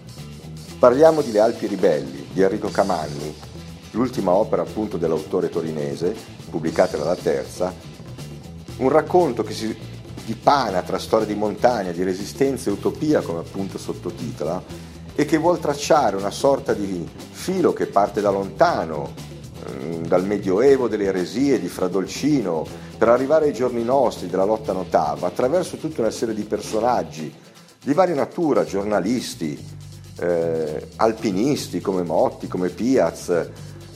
Parliamo 0.79 1.23
di 1.23 1.33
Le 1.33 1.41
Alpi 1.41 1.67
ribelli 1.67 2.27
di 2.31 2.43
Enrico 2.43 2.69
Camanni, 2.69 3.35
l'ultima 3.93 4.33
opera 4.33 4.61
appunto 4.61 4.99
dell'autore 4.99 5.49
torinese, 5.49 6.15
pubblicata 6.51 6.99
dalla 6.99 7.17
terza, 7.17 7.73
Un 8.77 8.91
racconto 8.91 9.43
che 9.43 9.55
si 9.55 9.75
dipana 10.27 10.83
tra 10.83 10.99
storia 10.99 11.25
di 11.25 11.35
montagna, 11.35 11.91
di 11.91 12.03
resistenza 12.03 12.69
e 12.69 12.75
utopia, 12.75 13.23
come 13.23 13.39
appunto 13.39 13.79
sottotitola, 13.79 14.63
e 15.15 15.25
che 15.25 15.39
vuol 15.39 15.59
tracciare 15.59 16.17
una 16.17 16.31
sorta 16.31 16.75
di 16.75 17.09
filo 17.31 17.73
che 17.73 17.87
parte 17.87 18.21
da 18.21 18.29
lontano, 18.29 19.36
dal 20.07 20.25
medioevo 20.25 20.89
delle 20.89 21.05
eresie 21.05 21.61
di 21.61 21.69
Fradolcino, 21.69 22.67
per 22.97 23.09
arrivare 23.09 23.47
ai 23.47 23.53
giorni 23.53 23.83
nostri 23.83 24.29
della 24.29 24.45
lotta 24.45 24.73
notava, 24.73 25.27
attraverso 25.27 25.77
tutta 25.77 26.01
una 26.01 26.11
serie 26.11 26.35
di 26.35 26.45
personaggi 26.45 27.33
di 27.83 27.93
varia 27.93 28.15
natura, 28.15 28.65
giornalisti, 28.65 29.57
eh, 30.19 30.89
alpinisti 30.97 31.81
come 31.81 32.03
Motti, 32.03 32.49
come 32.49 32.69
Piaz, 32.69 33.49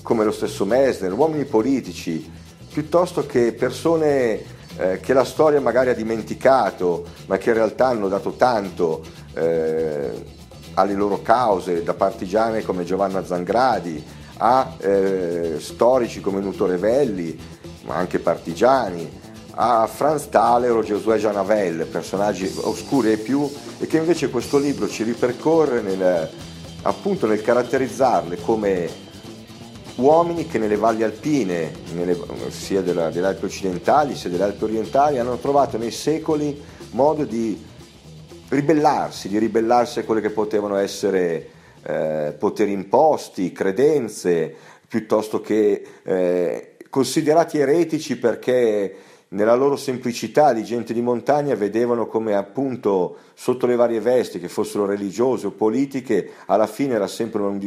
come 0.03 0.25
lo 0.25 0.33
stesso 0.33 0.65
Messner, 0.65 1.13
uomini 1.13 1.45
politici, 1.45 2.31
piuttosto 2.73 3.27
che 3.27 3.53
persone 3.53 4.59
eh, 4.77 5.01
che 5.01 5.13
la 5.13 5.25
storia 5.25 5.61
magari 5.61 5.91
ha 5.91 5.95
dimenticato, 5.95 7.05
ma 7.27 7.37
che 7.37 7.51
in 7.51 7.57
realtà 7.57 7.89
hanno 7.89 8.09
dato 8.09 8.33
tanto 8.33 9.03
eh, 9.35 10.39
alle 10.75 10.95
loro 10.95 11.21
cause, 11.21 11.83
da 11.83 11.95
partigiane 11.95 12.63
come 12.63 12.85
Giovanna 12.85 13.25
Zangradi, 13.25 14.03
a 14.43 14.75
eh, 14.79 15.57
storici 15.59 16.21
come 16.21 16.41
Nuto 16.41 16.67
Revelli, 16.67 17.39
ma 17.85 17.97
anche 17.97 18.19
partigiani, 18.19 19.19
a 19.53 19.87
Franz 19.87 20.29
Thaler 20.29 20.71
o 20.73 20.83
Giosuè 20.83 21.19
Janavel, 21.19 21.87
personaggi 21.87 22.51
oscuri 22.63 23.13
e 23.13 23.17
più, 23.19 23.49
e 23.79 23.87
che 23.87 23.99
invece 23.99 24.31
questo 24.31 24.59
libro 24.59 24.89
ci 24.89 25.03
ripercorre 25.03 25.83
nel, 25.83 26.31
appunto 26.83 27.27
nel 27.27 27.43
caratterizzarle 27.43 28.41
come 28.41 29.09
uomini 29.97 30.47
che 30.47 30.59
nelle 30.59 30.77
valli 30.77 31.03
alpine, 31.03 31.73
nelle, 31.93 32.17
sia 32.49 32.81
della, 32.81 33.11
delle 33.11 33.27
Alpi 33.27 33.45
occidentali 33.45 34.17
sia 34.17 34.31
delle 34.31 34.45
Alpi 34.45 34.65
orientali, 34.65 35.19
hanno 35.19 35.37
trovato 35.37 35.77
nei 35.77 35.91
secoli 35.91 36.59
modo 36.93 37.25
di 37.25 37.63
ribellarsi, 38.49 39.29
di 39.29 39.39
ribellarsi 39.39 39.99
a 39.99 40.05
quelle 40.05 40.23
che 40.23 40.31
potevano 40.31 40.77
essere 40.77 41.59
eh, 41.83 42.35
poteri 42.39 42.73
imposti, 42.73 43.53
credenze, 43.53 44.55
piuttosto 44.87 45.41
che 45.41 45.83
eh, 46.03 46.77
considerati 46.89 47.59
eretici 47.59 48.19
perché 48.19 48.97
nella 49.29 49.55
loro 49.55 49.77
semplicità 49.77 50.53
di 50.53 50.65
gente 50.65 50.93
di 50.93 51.01
montagna 51.01 51.55
vedevano 51.55 52.07
come 52.07 52.35
appunto 52.35 53.17
sotto 53.35 53.67
le 53.67 53.77
varie 53.77 54.01
vesti, 54.01 54.41
che 54.41 54.49
fossero 54.49 54.87
religiose 54.87 55.47
o 55.47 55.53
politiche, 55.53 56.31
alla 56.47 56.67
fine 56.67 56.95
era 56.95 57.07
sempre 57.07 57.43
un 57.43 57.59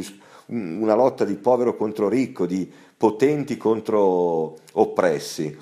una 0.48 0.94
lotta 0.94 1.24
di 1.24 1.36
povero 1.36 1.76
contro 1.76 2.10
ricco, 2.10 2.46
di 2.46 2.70
potenti 2.96 3.56
contro 3.58 4.58
oppressi. 4.74 5.58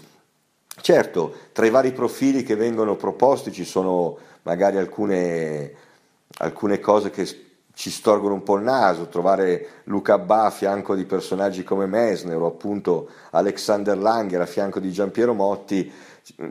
Certo, 0.81 1.33
tra 1.51 1.65
i 1.65 1.69
vari 1.69 1.91
profili 1.91 2.43
che 2.43 2.55
vengono 2.55 2.95
proposti 2.95 3.51
ci 3.51 3.63
sono 3.63 4.17
magari 4.43 4.77
alcune, 4.77 5.71
alcune 6.39 6.79
cose 6.79 7.11
che 7.11 7.29
ci 7.81 7.89
storgono 7.89 8.35
un 8.35 8.43
po' 8.43 8.57
il 8.57 8.61
naso, 8.61 9.07
trovare 9.07 9.81
Luca 9.85 10.13
Abba 10.13 10.43
a 10.43 10.51
fianco 10.51 10.93
di 10.93 11.03
personaggi 11.03 11.63
come 11.63 11.87
Messner 11.87 12.39
o 12.39 12.45
appunto 12.45 13.09
Alexander 13.31 13.97
Langer 13.97 14.39
a 14.39 14.45
fianco 14.45 14.79
di 14.79 14.91
Giampiero 14.91 15.33
Motti, 15.33 15.91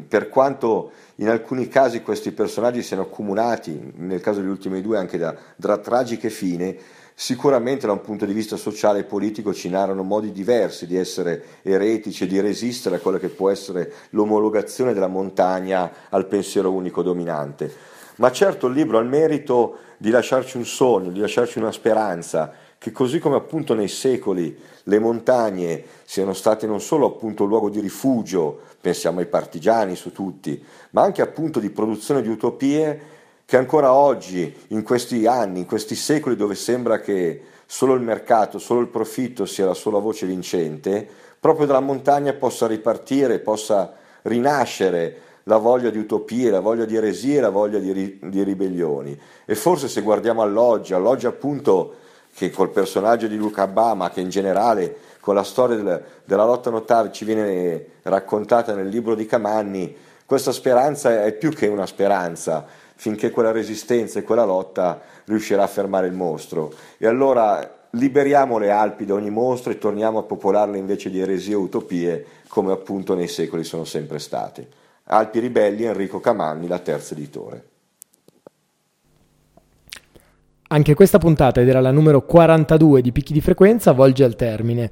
per 0.09 0.29
quanto 0.29 0.91
in 1.17 1.29
alcuni 1.29 1.69
casi 1.69 2.03
questi 2.03 2.33
personaggi 2.33 2.83
siano 2.83 3.03
accomunati, 3.03 3.93
nel 3.99 4.21
caso 4.21 4.41
degli 4.41 4.49
ultimi 4.49 4.81
due 4.81 4.99
anche 4.99 5.19
da, 5.19 5.33
da 5.55 5.79
tragiche 5.79 6.31
fine, 6.31 6.77
Sicuramente 7.13 7.87
da 7.87 7.93
un 7.93 8.01
punto 8.01 8.25
di 8.25 8.33
vista 8.33 8.57
sociale 8.57 9.01
e 9.01 9.05
politico 9.05 9.53
ci 9.53 9.69
narrano 9.69 10.03
modi 10.03 10.33
diversi 10.33 10.87
di 10.87 10.97
essere 10.97 11.61
eretici 11.61 12.25
e 12.25 12.27
di 12.27 12.41
resistere 12.41 12.97
a 12.97 12.99
quella 12.99 13.19
che 13.19 13.29
può 13.29 13.51
essere 13.51 13.93
l'omologazione 14.11 14.95
della 14.95 15.07
montagna 15.07 15.93
al 16.09 16.27
pensiero 16.27 16.73
unico 16.73 17.03
dominante. 17.03 17.90
Ma 18.21 18.31
certo 18.31 18.67
il 18.67 18.75
libro 18.75 18.99
ha 18.99 19.01
il 19.01 19.09
merito 19.09 19.79
di 19.97 20.11
lasciarci 20.11 20.59
un 20.59 20.67
sogno, 20.67 21.11
di 21.11 21.21
lasciarci 21.21 21.59
una 21.59 21.73
speranza, 21.73 22.53
che 22.77 22.93
così 22.93 23.19
come 23.19 23.37
appunto 23.37 23.73
nei 23.73 23.89
secoli 23.89 24.59
le 24.85 24.99
montagne 24.99 25.83
siano 26.05 26.35
state 26.35 26.67
non 26.67 26.83
solo 26.83 27.07
appunto 27.07 27.47
luogo 27.47 27.71
di 27.71 27.81
rifugio, 27.81 28.61
pensiamo 28.79 29.21
ai 29.21 29.27
partigiani 29.27 29.97
su 29.97 30.13
tutti, 30.13 30.63
ma 30.91 31.01
anche 31.01 31.23
appunto 31.23 31.61
di 31.61 31.71
produzione 31.71 32.21
di 32.21 32.29
utopie, 32.29 33.01
che 33.47 33.57
ancora 33.57 33.95
oggi, 33.95 34.55
in 34.69 34.83
questi 34.83 35.27
anni, 35.27 35.61
in 35.61 35.67
questi 35.67 35.95
secoli 35.95 36.37
dove 36.37 36.55
sembra 36.55 37.01
che 37.01 37.43
solo 37.65 37.95
il 37.95 38.03
mercato, 38.03 38.59
solo 38.59 38.81
il 38.81 38.89
profitto 38.89 39.47
sia 39.47 39.65
la 39.65 39.75
sola 39.75 39.99
voce 39.99 40.27
vincente, 40.27 41.09
proprio 41.41 41.65
dalla 41.65 41.81
montagna 41.81 42.35
possa 42.35 42.67
ripartire, 42.67 43.39
possa 43.39 43.95
rinascere 44.23 45.29
la 45.45 45.57
voglia 45.57 45.91
di 45.91 45.99
utopie, 45.99 46.51
la 46.51 46.61
voglia 46.61 46.85
di 46.85 46.97
eresie, 46.97 47.41
la 47.41 47.51
voglia 47.51 47.79
di, 47.79 47.93
ri- 47.93 48.19
di 48.23 48.43
ribellioni. 48.43 49.19
E 49.45 49.55
forse 49.55 49.89
se 49.89 50.03
guardiamo 50.03 50.43
all'oggi, 50.43 50.95
all'oggi 50.95 51.27
appunto 51.27 51.95
che 52.35 52.51
col 52.51 52.71
personaggio 52.71 53.27
di 53.27 53.37
Luca 53.37 53.63
Abba, 53.63 54.11
che 54.13 54.21
in 54.21 54.29
generale 54.29 54.97
con 55.21 55.35
la 55.35 55.43
storia 55.43 55.77
del, 55.77 56.05
della 56.25 56.45
lotta 56.45 56.71
notare 56.71 57.13
ci 57.13 57.25
viene 57.25 57.87
raccontata 58.03 58.75
nel 58.75 58.89
libro 58.89 59.15
di 59.15 59.27
Camanni, 59.27 59.95
questa 60.25 60.53
speranza 60.53 61.25
è 61.25 61.33
più 61.33 61.51
che 61.51 61.67
una 61.67 61.87
speranza, 61.87 62.65
finché 62.95 63.31
quella 63.31 63.51
resistenza 63.51 64.19
e 64.19 64.23
quella 64.23 64.45
lotta 64.45 65.01
riuscirà 65.25 65.65
a 65.65 65.67
fermare 65.67 66.07
il 66.07 66.13
mostro. 66.13 66.73
E 66.99 67.07
allora 67.07 67.79
liberiamo 67.91 68.59
le 68.59 68.71
Alpi 68.71 69.05
da 69.05 69.15
ogni 69.15 69.31
mostro 69.31 69.73
e 69.73 69.79
torniamo 69.79 70.19
a 70.19 70.23
popolarle 70.23 70.79
invece 70.79 71.11
di 71.11 71.19
eresie 71.21 71.55
e 71.55 71.57
utopie 71.57 72.25
come 72.47 72.73
appunto 72.73 73.15
nei 73.15 73.27
secoli 73.27 73.65
sono 73.65 73.85
sempre 73.85 74.19
state. 74.19 74.69
Alpi 75.13 75.41
Ribelli, 75.41 75.85
Enrico 75.85 76.21
Camanni, 76.21 76.69
la 76.69 76.79
terza 76.79 77.15
editore. 77.15 77.65
Anche 80.69 80.95
questa 80.95 81.19
puntata, 81.19 81.61
ed 81.61 81.69
era 81.69 81.81
la 81.81 81.91
numero 81.91 82.25
42 82.25 83.03
di 83.03 83.11
Picchi 83.11 83.33
di 83.33 83.41
Frequenza, 83.41 83.91
volge 83.91 84.23
al 84.23 84.37
termine. 84.37 84.91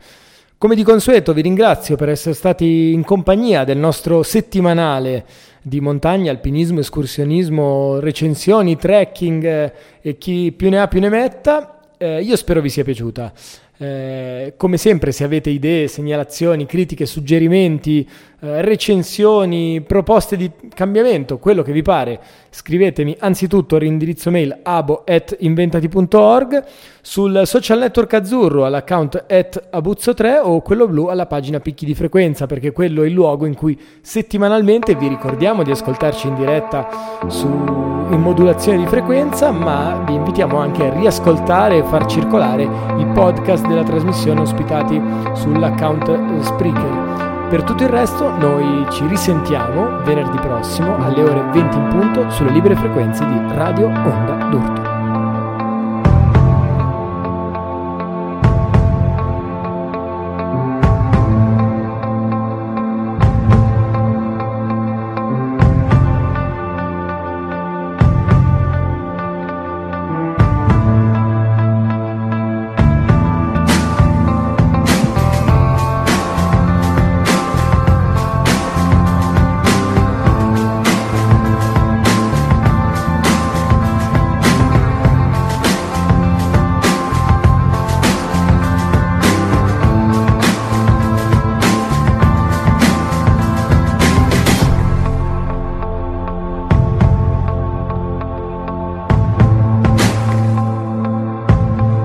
Come 0.59 0.74
di 0.74 0.83
consueto 0.83 1.33
vi 1.33 1.42
ringrazio 1.42 1.94
per 1.94 2.09
essere 2.09 2.35
stati 2.35 2.92
in 2.92 3.04
compagnia 3.04 3.62
del 3.62 3.78
nostro 3.78 4.24
settimanale 4.24 5.24
di 5.62 5.81
montagna, 5.81 6.33
alpinismo, 6.33 6.81
escursionismo, 6.81 8.00
recensioni, 8.00 8.76
trekking 8.76 9.44
eh, 9.44 9.72
e 10.00 10.18
chi 10.18 10.50
più 10.50 10.68
ne 10.68 10.81
ha 10.81 10.88
più 10.88 10.98
ne 10.98 11.11
metta. 11.11 11.78
Eh, 11.96 12.22
io 12.22 12.35
spero 12.35 12.61
vi 12.61 12.70
sia 12.70 12.83
piaciuta. 12.83 13.33
Eh, 13.81 14.54
come 14.57 14.76
sempre, 14.76 15.12
se 15.12 15.22
avete 15.22 15.50
idee, 15.50 15.87
segnalazioni, 15.87 16.66
critiche, 16.66 17.07
suggerimenti, 17.07 18.09
eh, 18.40 18.62
recensioni, 18.62 19.81
proposte 19.81 20.37
di 20.37 20.48
cambiamento, 20.72 21.38
quello 21.38 21.62
che 21.62 21.72
vi 21.72 21.83
pare, 21.83 22.20
scrivetemi 22.51 23.16
anzitutto 23.18 23.74
all'indirizzo 23.74 24.31
mail 24.31 24.61
abo.inventati.org, 24.62 26.64
sul 27.01 27.42
social 27.46 27.81
network 27.81 28.14
azzurro 28.14 28.64
all'account 28.64 29.24
at 29.29 29.70
abuzzo3 29.72 30.38
o 30.40 30.61
quello 30.61 30.87
blu 30.87 31.07
alla 31.07 31.27
pagina 31.27 31.59
picchi 31.59 31.85
di 31.85 31.96
frequenza, 31.96 32.46
perché 32.46 32.70
quello 32.70 33.03
è 33.03 33.07
il 33.07 33.12
luogo 33.12 33.44
in 33.44 33.57
cui 33.57 33.77
settimanalmente 34.01 34.94
vi 34.94 35.09
ricordiamo 35.09 35.64
di 35.64 35.72
ascoltarci 35.72 36.29
in 36.29 36.37
diretta 36.37 36.88
su, 37.27 37.48
in 37.48 38.20
modulazione 38.20 38.79
di 38.79 38.87
frequenza, 38.87 39.51
ma 39.51 40.05
vi 40.07 40.14
invitiamo 40.14 40.59
anche 40.59 40.85
a 40.85 40.94
riascoltare 40.94 41.79
e 41.79 41.83
far 41.83 42.07
circolare 42.07 42.62
i 42.62 43.05
podcast 43.12 43.66
della 43.66 43.83
trasmissione 43.83 44.42
ospitati 44.42 45.03
sull'account 45.35 46.42
Spreaker. 46.42 47.28
Per 47.49 47.63
tutto 47.63 47.83
il 47.83 47.89
resto 47.89 48.31
noi 48.37 48.87
ci 48.91 49.07
risentiamo 49.07 50.03
venerdì 50.03 50.37
prossimo 50.37 50.97
alle 51.03 51.23
ore 51.23 51.41
20 51.51 51.77
in 51.79 51.89
punto 51.89 52.29
sulle 52.29 52.51
libere 52.51 52.77
frequenze 52.77 53.25
di 53.25 53.41
Radio 53.55 53.87
Onda 53.87 54.49
d'Urto. 54.51 54.88